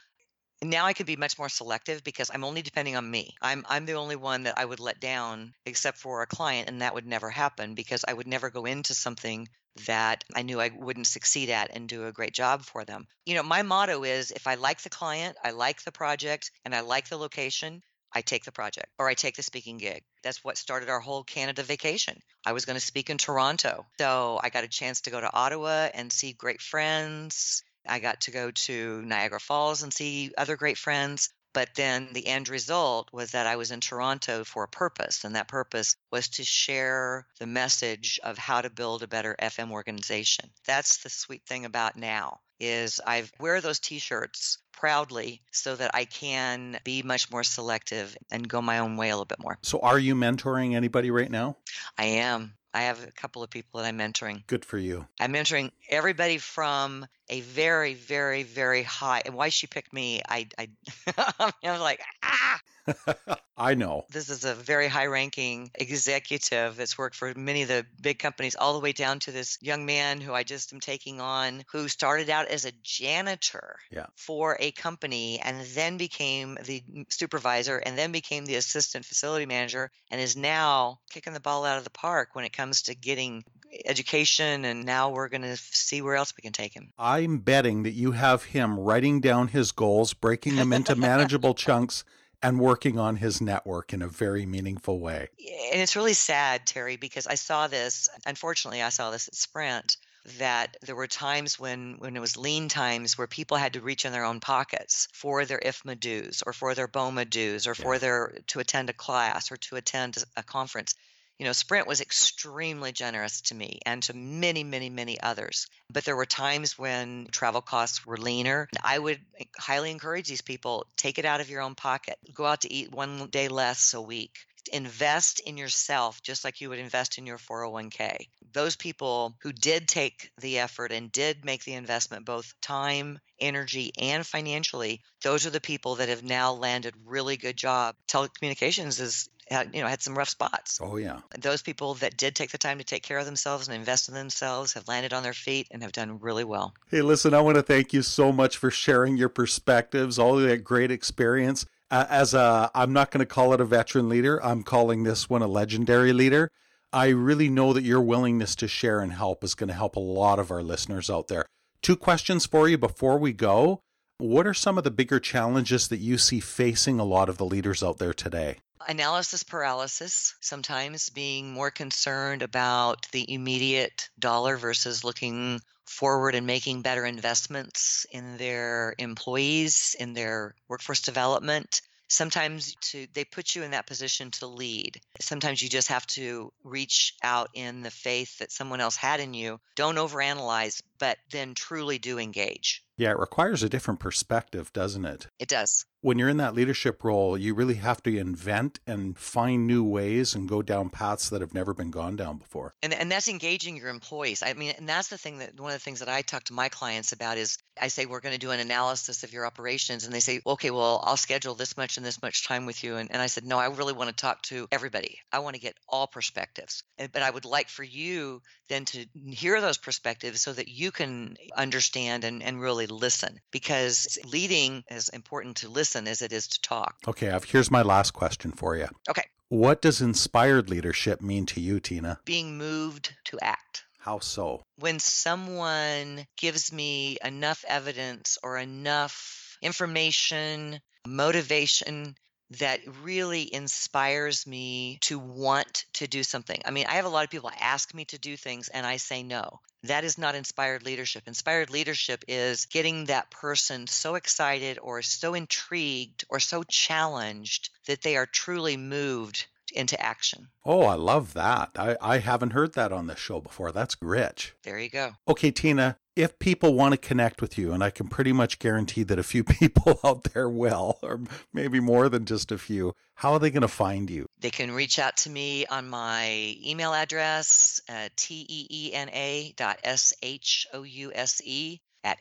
now 0.63 0.86
I 0.86 0.93
can 0.93 1.05
be 1.05 1.15
much 1.15 1.38
more 1.38 1.50
selective 1.50 2.03
because 2.03 2.31
I'm 2.33 2.43
only 2.43 2.63
depending 2.63 2.95
on 2.95 3.09
me. 3.09 3.36
I'm 3.41 3.63
I'm 3.69 3.86
the 3.86 3.93
only 3.93 4.15
one 4.15 4.43
that 4.43 4.57
I 4.57 4.65
would 4.65 4.79
let 4.79 5.00
down 5.00 5.53
except 5.65 6.00
for 6.00 6.21
a 6.21 6.27
client 6.27 6.67
and 6.67 6.81
that 6.81 6.95
would 6.95 7.05
never 7.05 7.29
happen 7.29 7.75
because 7.75 8.03
I 8.07 8.13
would 8.13 8.27
never 8.27 8.50
go 8.50 8.65
into 8.65 8.95
something 8.95 9.47
that 9.86 10.24
I 10.36 10.41
knew 10.41 10.59
I 10.59 10.71
wouldn't 10.75 11.05
succeed 11.05 11.51
at 11.51 11.69
and 11.71 11.88
do 11.88 12.07
a 12.07 12.12
great 12.12 12.33
job 12.33 12.63
for 12.63 12.83
them. 12.83 13.07
You 13.25 13.36
know, 13.36 13.43
my 13.43 13.62
motto 13.62 14.03
is 14.03 14.31
if 14.31 14.47
I 14.47 14.55
like 14.55 14.81
the 14.81 14.89
client, 14.89 15.38
I 15.43 15.51
like 15.51 15.83
the 15.83 15.91
project, 15.91 16.50
and 16.65 16.74
I 16.74 16.79
like 16.79 17.09
the 17.09 17.17
location, 17.17 17.83
I 18.13 18.21
take 18.21 18.45
the 18.45 18.51
project 18.51 18.87
or 18.97 19.07
I 19.07 19.13
take 19.13 19.35
the 19.35 19.43
speaking 19.43 19.77
gig. 19.77 20.03
That's 20.23 20.43
what 20.43 20.57
started 20.57 20.89
our 20.89 20.99
whole 20.99 21.23
Canada 21.23 21.63
vacation. 21.63 22.19
I 22.45 22.53
was 22.53 22.65
going 22.65 22.79
to 22.79 22.85
speak 22.85 23.09
in 23.09 23.17
Toronto. 23.17 23.85
So 23.99 24.39
I 24.41 24.49
got 24.49 24.63
a 24.63 24.69
chance 24.69 25.01
to 25.01 25.09
go 25.09 25.21
to 25.21 25.33
Ottawa 25.33 25.89
and 25.93 26.11
see 26.11 26.33
great 26.33 26.61
friends. 26.61 27.63
I 27.87 27.99
got 27.99 28.21
to 28.21 28.31
go 28.31 28.51
to 28.51 29.01
Niagara 29.03 29.39
Falls 29.39 29.83
and 29.83 29.93
see 29.93 30.33
other 30.37 30.57
great 30.57 30.77
friends. 30.77 31.29
But 31.53 31.73
then 31.75 32.09
the 32.13 32.27
end 32.27 32.49
result 32.49 33.09
was 33.11 33.31
that 33.31 33.47
I 33.47 33.55
was 33.55 33.71
in 33.71 33.79
Toronto 33.79 34.43
for 34.43 34.63
a 34.63 34.67
purpose, 34.67 35.23
and 35.23 35.35
that 35.35 35.47
purpose 35.47 35.95
was 36.11 36.27
to 36.29 36.43
share 36.43 37.25
the 37.39 37.47
message 37.47 38.19
of 38.21 38.37
how 38.37 38.61
to 38.61 38.69
build 38.69 39.01
a 39.01 39.07
better 39.07 39.35
FM 39.41 39.71
organization. 39.71 40.51
That's 40.67 40.97
the 40.97 41.09
sweet 41.09 41.45
thing 41.47 41.65
about 41.65 41.95
now 41.95 42.41
is 42.59 42.99
I 43.05 43.25
wear 43.39 43.61
those 43.61 43.79
t-shirts 43.79 44.59
proudly 44.77 45.41
so 45.51 45.75
that 45.75 45.91
I 45.93 46.05
can 46.05 46.79
be 46.84 47.01
much 47.01 47.29
more 47.31 47.43
selective 47.43 48.15
and 48.31 48.48
go 48.48 48.62
my 48.62 48.79
own 48.79 48.96
way 48.96 49.10
a 49.10 49.13
little 49.13 49.25
bit 49.25 49.39
more. 49.39 49.57
So 49.63 49.79
are 49.79 50.00
you 50.00 50.15
mentoring 50.15 50.75
anybody 50.75 51.12
right 51.12 51.29
now? 51.29 51.57
I 51.98 52.05
am. 52.05 52.53
I 52.74 52.81
have 52.84 53.03
a 53.03 53.12
couple 53.12 53.41
of 53.41 53.50
people 53.50 53.81
that 53.81 53.88
I'm 53.88 53.98
mentoring. 53.98 54.46
Good 54.46 54.63
for 54.63 54.77
you. 54.77 55.07
I'm 55.19 55.34
mentoring 55.34 55.72
everybody 55.89 56.38
from 56.38 57.07
a 57.29 57.41
very, 57.41 57.93
very, 57.93 58.43
very 58.43 58.84
high. 58.84 59.22
And 59.25 59.36
why 59.36 59.50
she 59.50 59.67
picked 59.67 59.93
me, 59.93 60.22
I, 60.27 60.48
I, 60.57 60.69
I 61.63 61.72
was 61.72 61.81
like, 61.81 62.01
ah. 62.24 62.60
I 63.57 63.74
know. 63.74 64.05
This 64.12 64.29
is 64.29 64.46
a 64.46 64.53
very 64.53 64.88
high-ranking 64.88 65.72
executive 65.75 66.77
that's 66.77 66.98
worked 66.98 67.15
for 67.15 67.34
many 67.36 67.63
of 67.63 67.67
the 67.67 67.86
big 68.00 68.19
companies, 68.19 68.55
all 68.55 68.74
the 68.74 68.79
way 68.79 68.91
down 68.91 69.19
to 69.22 69.31
this 69.31 69.57
young 69.62 69.86
man 69.86 70.22
who 70.22 70.31
I 70.31 70.43
just 70.43 70.72
am 70.74 70.79
taking 70.79 71.19
on, 71.19 71.63
who 71.72 71.88
started 71.88 72.29
out 72.29 72.48
as 72.48 72.65
a 72.65 72.72
janitor 72.84 73.77
Yeah. 73.89 74.05
for 74.15 74.57
a 74.60 74.72
company 74.72 75.39
and 75.39 75.65
then 75.74 75.98
became 75.98 76.57
the 76.63 76.84
supervisor 77.10 77.77
and 77.77 77.98
then 77.98 78.12
became 78.12 78.46
the 78.46 78.55
assistant 78.55 79.05
facility 79.05 79.48
manager 79.48 79.91
and 80.12 80.22
is 80.22 80.38
now 80.38 81.00
kicking 81.10 81.34
the 81.34 81.39
ball 81.39 81.65
out 81.65 81.79
of 81.79 81.84
the 81.84 81.89
park 81.89 82.29
when 82.34 82.46
it 82.46 82.53
comes 82.53 82.84
to 82.84 82.96
getting 82.96 83.43
education. 83.86 84.65
And 84.65 84.86
now 84.86 85.10
we're 85.10 85.29
going 85.29 85.41
to 85.41 85.57
see 85.57 86.01
where 86.01 86.15
else 86.15 86.33
we 86.37 86.42
can 86.44 86.53
take 86.53 86.74
him. 86.75 86.94
I'm 87.18 87.40
betting 87.40 87.82
that 87.82 87.94
you 87.94 88.12
have 88.12 88.44
him 88.44 88.80
writing 88.80 89.22
down 89.22 89.48
his 89.48 89.72
goals, 89.72 90.14
breaking 90.14 90.56
them 90.56 90.72
into 90.72 90.96
manageable 91.10 91.56
chunks, 91.56 92.03
and 92.44 92.60
working 92.60 93.00
on 93.00 93.16
his 93.16 93.42
network 93.42 93.92
in 93.92 94.03
a 94.03 94.08
very 94.08 94.46
meaningful 94.46 95.00
way. 95.00 95.30
and 95.72 95.82
it's 95.82 95.96
really 95.96 96.14
sad, 96.14 96.68
Terry, 96.68 96.96
because 96.96 97.25
I 97.25 97.34
saw 97.34 97.66
this. 97.66 98.08
Unfortunately, 98.27 98.84
I 98.84 98.90
saw 98.90 99.10
this 99.10 99.27
at 99.27 99.34
Sprint. 99.34 99.98
That 100.38 100.77
there 100.86 100.96
were 100.96 101.08
times 101.08 101.58
when, 101.58 101.96
when 102.00 102.16
it 102.16 102.20
was 102.20 102.38
lean 102.38 102.68
times 102.68 103.18
where 103.18 103.27
people 103.27 103.56
had 103.56 103.74
to 103.74 103.82
reach 103.82 104.03
in 104.03 104.12
their 104.12 104.25
own 104.25 104.42
pockets 104.42 105.08
for 105.14 105.46
their 105.46 105.60
IFMA 105.66 106.00
dues 106.00 106.44
or 106.46 106.51
for 106.51 106.75
their 106.75 106.88
BOMA 106.88 107.25
dues 107.25 107.66
or 107.66 107.74
for 107.74 107.98
their 107.98 108.38
to 108.48 108.60
attend 108.60 108.90
a 108.90 108.94
class 108.94 109.51
or 109.51 109.58
to 109.58 109.77
attend 109.77 110.18
a 110.36 110.44
conference. 110.44 110.96
You 111.39 111.45
know, 111.45 111.53
Sprint 111.53 111.87
was 111.87 112.01
extremely 112.01 112.91
generous 112.91 113.41
to 113.41 113.55
me 113.55 113.79
and 113.85 114.01
to 114.03 114.13
many, 114.15 114.63
many, 114.63 114.89
many 114.89 115.19
others. 115.21 115.67
But 115.91 116.03
there 116.03 116.15
were 116.15 116.25
times 116.25 116.77
when 116.77 117.27
travel 117.31 117.61
costs 117.61 118.05
were 118.05 118.17
leaner. 118.17 118.67
I 118.83 118.97
would 118.97 119.19
highly 119.57 119.91
encourage 119.91 120.27
these 120.27 120.41
people 120.41 120.87
take 120.97 121.19
it 121.19 121.25
out 121.25 121.41
of 121.41 121.50
your 121.50 121.61
own 121.61 121.75
pocket. 121.75 122.17
Go 122.33 122.45
out 122.45 122.61
to 122.61 122.73
eat 122.73 122.91
one 122.91 123.27
day 123.29 123.50
less 123.50 123.93
a 123.93 124.01
week 124.01 124.39
invest 124.67 125.39
in 125.39 125.57
yourself 125.57 126.21
just 126.21 126.43
like 126.43 126.61
you 126.61 126.69
would 126.69 126.79
invest 126.79 127.17
in 127.17 127.25
your 127.25 127.37
401k. 127.37 128.27
Those 128.53 128.75
people 128.75 129.35
who 129.41 129.51
did 129.53 129.87
take 129.87 130.31
the 130.39 130.59
effort 130.59 130.91
and 130.91 131.11
did 131.11 131.45
make 131.45 131.63
the 131.63 131.73
investment, 131.73 132.25
both 132.25 132.53
time, 132.61 133.19
energy, 133.39 133.91
and 133.97 134.25
financially, 134.25 135.01
those 135.23 135.45
are 135.45 135.51
the 135.51 135.61
people 135.61 135.95
that 135.95 136.09
have 136.09 136.23
now 136.23 136.53
landed 136.53 136.95
really 137.05 137.37
good 137.37 137.57
job. 137.57 137.95
Telecommunications 138.07 139.00
is 139.00 139.29
had, 139.50 139.74
you 139.74 139.81
know 139.81 139.88
had 139.88 140.01
some 140.01 140.18
rough 140.18 140.29
spots. 140.29 140.79
Oh, 140.81 140.98
yeah. 140.98 141.20
Those 141.40 141.62
people 141.62 141.96
that 141.96 142.18
did 142.18 142.36
take 142.36 142.51
the 142.51 142.57
time 142.57 142.77
to 142.77 142.83
take 142.83 143.03
care 143.03 143.18
of 143.18 143.25
themselves 143.25 143.68
and 143.68 143.75
invest 143.75 144.10
in 144.10 144.16
themselves 144.16 144.74
have 144.74 144.88
landed 144.88 145.14
on 145.14 145.24
their 145.24 145.33
feet 145.33 145.68
and 145.72 145.81
have 145.83 145.92
done 145.92 146.20
really 146.20 146.44
well. 146.44 146.74
Hey, 146.90 147.01
listen, 147.01 147.33
I 147.33 147.42
want 147.42 147.55
to 147.55 147.64
thank 147.64 147.94
you 147.94 148.01
so 148.01 148.31
much 148.31 148.57
for 148.57 148.72
sharing 148.72 149.18
your 149.18 149.29
perspectives, 149.29 150.20
all 150.20 150.36
that 150.38 150.64
great 150.64 150.92
experience. 150.92 151.66
Uh, 151.90 152.05
as 152.10 152.33
a, 152.33 152.70
I'm 152.75 152.92
not 152.92 153.12
going 153.12 153.20
to 153.20 153.25
call 153.25 153.53
it 153.53 153.62
a 153.62 153.66
veteran 153.66 154.10
leader, 154.10 154.44
I'm 154.44 154.64
calling 154.64 155.03
this 155.03 155.29
one 155.29 155.42
a 155.42 155.48
legendary 155.48 156.12
leader. 156.12 156.51
I 156.92 157.10
really 157.10 157.50
know 157.50 157.74
that 157.74 157.83
your 157.83 158.01
willingness 158.01 158.55
to 158.57 158.68
share 158.68 159.01
and 159.01 159.14
help 159.14 159.44
is 159.44 159.55
going 159.55 159.68
to 159.68 159.74
help 159.74 159.96
a 159.96 160.01
lot 160.01 160.40
of 160.40 160.51
our 160.51 160.64
listeners 160.64 161.10
out 161.10 161.27
there. 161.27 161.46
Two 161.81 161.96
questions 161.96 162.46
for 162.46 162.68
you 162.68 162.77
before 162.77 163.18
we 163.18 163.33
go. 163.33 163.81
What 164.20 164.48
are 164.48 164.53
some 164.53 164.77
of 164.77 164.83
the 164.83 164.92
bigger 164.92 165.20
challenges 165.20 165.90
that 165.90 166.00
you 166.00 166.18
see 166.18 166.40
facing 166.40 167.00
a 167.00 167.03
lot 167.03 167.29
of 167.29 167.38
the 167.38 167.46
leaders 167.46 167.83
out 167.83 168.00
there 168.00 168.14
today? 168.14 168.57
Analysis 168.89 169.43
paralysis, 169.43 170.33
sometimes 170.39 171.09
being 171.09 171.51
more 171.51 171.71
concerned 171.71 172.41
about 172.41 173.05
the 173.11 173.33
immediate 173.33 174.07
dollar 174.17 174.55
versus 174.55 175.03
looking 175.03 175.59
forward 175.83 176.35
and 176.35 176.47
making 176.47 176.83
better 176.83 177.05
investments 177.05 178.05
in 178.11 178.37
their 178.37 178.95
employees, 178.97 179.93
in 180.00 180.13
their 180.13 180.55
workforce 180.69 181.01
development. 181.01 181.81
Sometimes 182.07 182.75
to 182.79 183.07
they 183.13 183.25
put 183.25 183.55
you 183.55 183.63
in 183.63 183.71
that 183.71 183.87
position 183.87 184.31
to 184.31 184.47
lead. 184.47 185.01
Sometimes 185.19 185.61
you 185.61 185.67
just 185.67 185.89
have 185.89 186.07
to 186.07 186.53
reach 186.63 187.13
out 187.21 187.50
in 187.53 187.81
the 187.81 187.91
faith 187.91 188.37
that 188.37 188.53
someone 188.53 188.79
else 188.79 188.95
had 188.95 189.19
in 189.19 189.33
you. 189.33 189.59
Don't 189.75 189.95
overanalyze, 189.95 190.81
but 191.00 191.18
then 191.31 191.53
truly 191.53 191.98
do 191.98 192.18
engage. 192.20 192.83
Yeah, 192.98 193.12
it 193.12 193.20
requires 193.20 193.62
a 193.62 193.70
different 193.70 194.00
perspective, 194.00 194.74
doesn't 194.74 195.05
it? 195.05 195.27
It 195.38 195.48
does. 195.50 195.86
when 196.01 196.18
you're 196.18 196.29
in 196.29 196.38
that 196.38 196.55
leadership 196.55 197.03
role, 197.03 197.38
you 197.38 197.53
really 197.53 197.75
have 197.75 198.01
to 198.03 198.18
invent 198.18 198.79
and 198.88 199.16
find 199.18 199.68
new 199.68 199.83
ways 199.83 200.33
and 200.33 200.48
go 200.50 200.62
down 200.64 200.90
paths 200.90 201.29
that 201.29 201.42
have 201.42 201.53
never 201.53 201.74
been 201.74 201.92
gone 201.92 202.16
down 202.16 202.38
before. 202.38 202.74
And 202.81 202.94
and 202.94 203.12
that's 203.12 203.27
engaging 203.27 203.77
your 203.77 203.90
employees. 203.90 204.42
I 204.42 204.53
mean, 204.53 204.74
and 204.77 204.90
that's 204.90 205.10
the 205.10 205.18
thing 205.18 205.40
that 205.40 205.60
one 205.60 205.72
of 205.72 205.75
the 205.75 205.83
things 205.83 206.00
that 206.00 206.10
I 206.10 206.22
talk 206.24 206.46
to 206.46 206.53
my 206.53 206.70
clients 206.70 207.12
about 207.12 207.38
is 207.38 207.57
I 207.79 207.90
say 207.90 208.05
we're 208.07 208.20
going 208.22 208.33
to 208.33 208.40
do 208.40 208.51
an 208.51 208.60
analysis 208.60 209.24
of 209.24 209.31
your 209.33 209.46
operations, 209.46 210.05
and 210.05 210.14
they 210.14 210.20
say, 210.20 210.42
okay, 210.46 210.72
well, 210.72 211.03
I'll 211.05 211.18
schedule 211.18 211.53
this 211.53 211.77
much 211.77 211.98
and 211.98 212.05
this 212.05 212.22
much 212.22 212.48
time 212.48 212.66
with 212.66 212.83
you, 212.83 212.96
and, 212.96 213.12
and 213.12 213.22
I 213.22 213.27
said, 213.27 213.46
no, 213.46 213.60
I 213.60 213.68
really 213.68 213.94
want 213.94 214.10
to 214.10 214.16
talk 214.16 214.42
to 214.44 214.68
everybody. 214.72 215.20
I 215.31 215.40
want 215.40 215.55
to 215.55 215.62
get 215.62 215.75
all 215.88 216.07
perspectives, 216.07 216.83
And- 216.98 217.12
but 217.12 217.22
I 217.22 217.29
would 217.29 217.46
like 217.46 217.70
for 217.70 217.83
you 217.83 218.42
then 218.68 218.86
to 218.86 219.06
hear 219.30 219.60
those 219.62 219.77
perspectives 219.77 220.42
so 220.42 220.53
that 220.53 220.68
you 220.68 220.92
can 220.92 221.38
understand 221.56 222.24
and, 222.24 222.44
and 222.44 222.62
really 222.62 222.88
listen, 222.88 223.40
because 223.51 224.18
leading 224.25 224.84
is 224.90 225.10
important 225.10 225.58
to 225.58 225.70
listen 225.70 226.08
as 226.08 226.22
it 226.22 226.32
is 226.32 226.48
to 226.48 226.62
talk. 226.62 226.96
Okay, 227.08 227.30
I've, 227.30 227.44
here's 227.44 227.72
my 227.72 227.82
last 227.82 228.12
question 228.12 228.51
for 228.51 228.75
you. 228.75 228.88
Okay. 229.10 229.24
What 229.50 229.82
does 229.82 230.01
inspired 230.01 230.70
leadership 230.70 231.22
mean 231.22 231.46
to 231.48 231.62
you, 231.62 231.80
Teena? 231.80 232.18
Being 232.25 232.58
moved 232.58 233.16
to 233.25 233.40
act. 233.42 233.86
How 234.00 234.20
so? 234.20 234.64
when 234.80 235.00
someone 235.00 236.25
gives 236.38 236.72
me 236.72 237.18
enough 237.24 237.66
evidence 237.68 238.38
or 238.42 238.58
enough 238.58 239.58
information, 239.62 240.80
motivation 241.06 242.16
that 242.51 242.79
really 243.03 243.53
inspires 243.53 244.48
me 244.48 245.00
to 245.01 245.20
want 245.20 245.86
to 245.94 246.07
do 246.07 246.24
something. 246.24 246.62
I 246.66 246.72
mean, 246.72 246.86
I 246.88 246.94
have 246.94 247.05
a 247.05 247.10
lot 247.10 247.24
of 247.24 247.29
people 247.29 247.51
ask 247.60 247.94
me 247.94 248.05
to 248.05 248.18
do 248.18 248.38
things 248.38 248.70
and 248.70 248.86
I 248.86 248.98
say 248.98 249.24
no. 249.24 249.60
That 249.83 250.03
is 250.03 250.18
not 250.18 250.36
inspired 250.36 250.86
leadership. 250.86 251.24
Inspired 251.27 251.70
leadership 251.70 252.24
is 252.27 252.66
getting 252.66 253.05
that 253.05 253.29
person 253.29 253.88
so 253.88 254.16
excited 254.16 254.79
or 254.81 255.01
so 255.01 255.33
intrigued 255.33 256.25
or 256.29 256.40
so 256.40 256.64
challenged 256.64 257.70
that 257.86 258.01
they 258.01 258.18
are 258.18 258.25
truly 258.25 258.77
moved 258.77 259.46
into 259.74 260.00
action. 260.01 260.48
Oh, 260.66 260.83
I 260.83 260.96
love 260.96 261.33
that. 261.33 261.72
I, 261.75 261.98
I 262.01 262.18
haven't 262.20 262.53
heard 262.53 262.74
that 262.74 262.92
on 262.92 263.07
this 263.07 263.20
show 263.20 263.40
before. 263.40 263.72
That's 263.72 263.96
rich. 264.01 264.53
There 264.64 264.79
you 264.79 264.90
go. 264.90 265.12
Okay, 265.27 265.51
Teena, 265.51 265.98
if 266.18 266.40
people 266.40 266.74
want 266.74 266.94
to 266.94 266.98
connect 266.98 267.42
with 267.42 267.58
you, 267.60 267.72
and 267.72 267.84
I 267.84 267.92
can 267.92 268.08
pretty 268.08 268.34
much 268.34 268.58
guarantee 268.58 269.03
that 269.03 269.20
a 269.20 269.24
few 269.24 269.44
people 269.60 270.00
out 270.03 270.24
there 270.34 270.50
will, 270.50 270.98
or 271.03 271.22
maybe 271.53 271.80
more 271.80 272.10
than 272.10 272.25
just 272.25 272.51
a 272.51 272.58
few, 272.58 272.94
how 273.16 273.34
are 273.34 273.40
they 273.40 273.51
going 273.51 273.62
to 273.62 273.68
find 273.68 274.10
you? 274.10 274.25
They 274.40 274.50
can 274.50 274.72
reach 274.72 274.98
out 274.98 275.18
to 275.18 275.30
me 275.30 275.68
on 275.68 275.88
my 275.88 276.56
email 276.66 276.94
address, 276.94 277.82
uh, 277.88 278.10
T-E-E-N-A 278.16 279.53
dot 279.56 279.80
S-H-O-U-S-E 279.84 281.80
at 282.03 282.18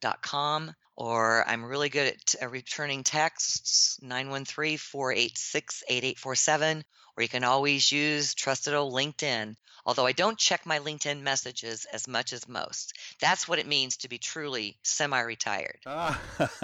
fmtransitions.com 0.00 0.74
or 0.96 1.48
I'm 1.48 1.64
really 1.64 1.88
good 1.88 2.08
at 2.08 2.34
uh, 2.42 2.48
returning 2.48 3.04
texts 3.04 3.98
913 4.02 4.76
486 4.76 5.84
8847, 5.88 6.84
or 7.16 7.22
you 7.22 7.28
can 7.28 7.44
always 7.44 7.90
use 7.90 8.34
trusted 8.34 8.74
old 8.74 8.92
LinkedIn. 8.92 9.54
Although 9.86 10.04
I 10.04 10.12
don't 10.12 10.36
check 10.36 10.66
my 10.66 10.78
LinkedIn 10.78 11.22
messages 11.22 11.86
as 11.90 12.06
much 12.06 12.34
as 12.34 12.46
most. 12.46 12.92
That's 13.18 13.48
what 13.48 13.58
it 13.58 13.66
means 13.66 13.96
to 13.98 14.10
be 14.10 14.18
truly 14.18 14.76
semi 14.82 15.20
retired. 15.20 15.78
Ah. 15.86 16.20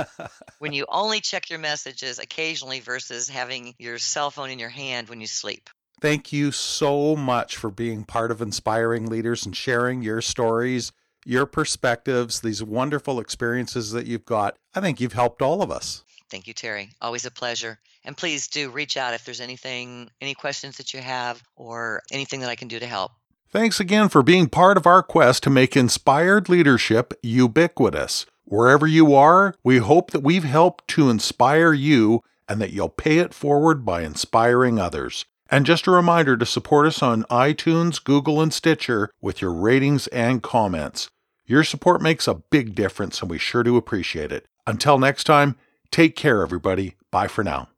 when 0.58 0.74
you 0.74 0.84
only 0.90 1.20
check 1.20 1.48
your 1.48 1.58
messages 1.58 2.18
occasionally 2.18 2.80
versus 2.80 3.30
having 3.30 3.74
your 3.78 3.96
cell 3.96 4.30
phone 4.30 4.50
in 4.50 4.58
your 4.58 4.68
hand 4.68 5.08
when 5.08 5.22
you 5.22 5.26
sleep. 5.26 5.70
Thank 6.02 6.30
you 6.30 6.52
so 6.52 7.16
much 7.16 7.56
for 7.56 7.70
being 7.70 8.04
part 8.04 8.30
of 8.30 8.42
Inspiring 8.42 9.06
Leaders 9.06 9.46
and 9.46 9.56
sharing 9.56 10.02
your 10.02 10.20
stories 10.20 10.92
your 11.26 11.44
perspectives, 11.44 12.40
these 12.40 12.62
wonderful 12.62 13.18
experiences 13.18 13.90
that 13.92 14.06
you've 14.06 14.24
got. 14.24 14.56
I 14.74 14.80
think 14.80 15.00
you've 15.00 15.12
helped 15.12 15.42
all 15.42 15.60
of 15.60 15.70
us. 15.70 16.04
Thank 16.30 16.46
you, 16.46 16.54
Terry. 16.54 16.90
Always 17.02 17.24
a 17.24 17.30
pleasure. 17.30 17.78
And 18.04 18.16
please 18.16 18.46
do 18.46 18.70
reach 18.70 18.96
out 18.96 19.14
if 19.14 19.24
there's 19.24 19.40
anything, 19.40 20.10
any 20.20 20.34
questions 20.34 20.76
that 20.76 20.94
you 20.94 21.00
have, 21.00 21.42
or 21.56 22.02
anything 22.12 22.40
that 22.40 22.48
I 22.48 22.54
can 22.54 22.68
do 22.68 22.78
to 22.78 22.86
help. 22.86 23.12
Thanks 23.50 23.80
again 23.80 24.08
for 24.08 24.22
being 24.22 24.48
part 24.48 24.76
of 24.76 24.86
our 24.86 25.02
quest 25.02 25.42
to 25.44 25.50
make 25.50 25.76
inspired 25.76 26.48
leadership 26.48 27.14
ubiquitous. 27.22 28.26
Wherever 28.44 28.86
you 28.86 29.14
are, 29.14 29.54
we 29.64 29.78
hope 29.78 30.12
that 30.12 30.22
we've 30.22 30.44
helped 30.44 30.86
to 30.88 31.10
inspire 31.10 31.72
you 31.72 32.22
and 32.48 32.60
that 32.60 32.72
you'll 32.72 32.88
pay 32.88 33.18
it 33.18 33.34
forward 33.34 33.84
by 33.84 34.02
inspiring 34.02 34.78
others. 34.78 35.24
And 35.48 35.66
just 35.66 35.86
a 35.86 35.92
reminder 35.92 36.36
to 36.36 36.46
support 36.46 36.86
us 36.86 37.02
on 37.02 37.24
iTunes, 37.24 38.02
Google, 38.02 38.40
and 38.40 38.52
Stitcher 38.52 39.10
with 39.20 39.40
your 39.40 39.52
ratings 39.52 40.06
and 40.08 40.42
comments. 40.42 41.08
Your 41.46 41.62
support 41.62 42.02
makes 42.02 42.26
a 42.26 42.34
big 42.34 42.74
difference, 42.74 43.20
and 43.20 43.30
we 43.30 43.38
sure 43.38 43.62
do 43.62 43.76
appreciate 43.76 44.32
it. 44.32 44.46
Until 44.66 44.98
next 44.98 45.24
time, 45.24 45.56
take 45.92 46.16
care, 46.16 46.42
everybody. 46.42 46.96
Bye 47.12 47.28
for 47.28 47.44
now. 47.44 47.68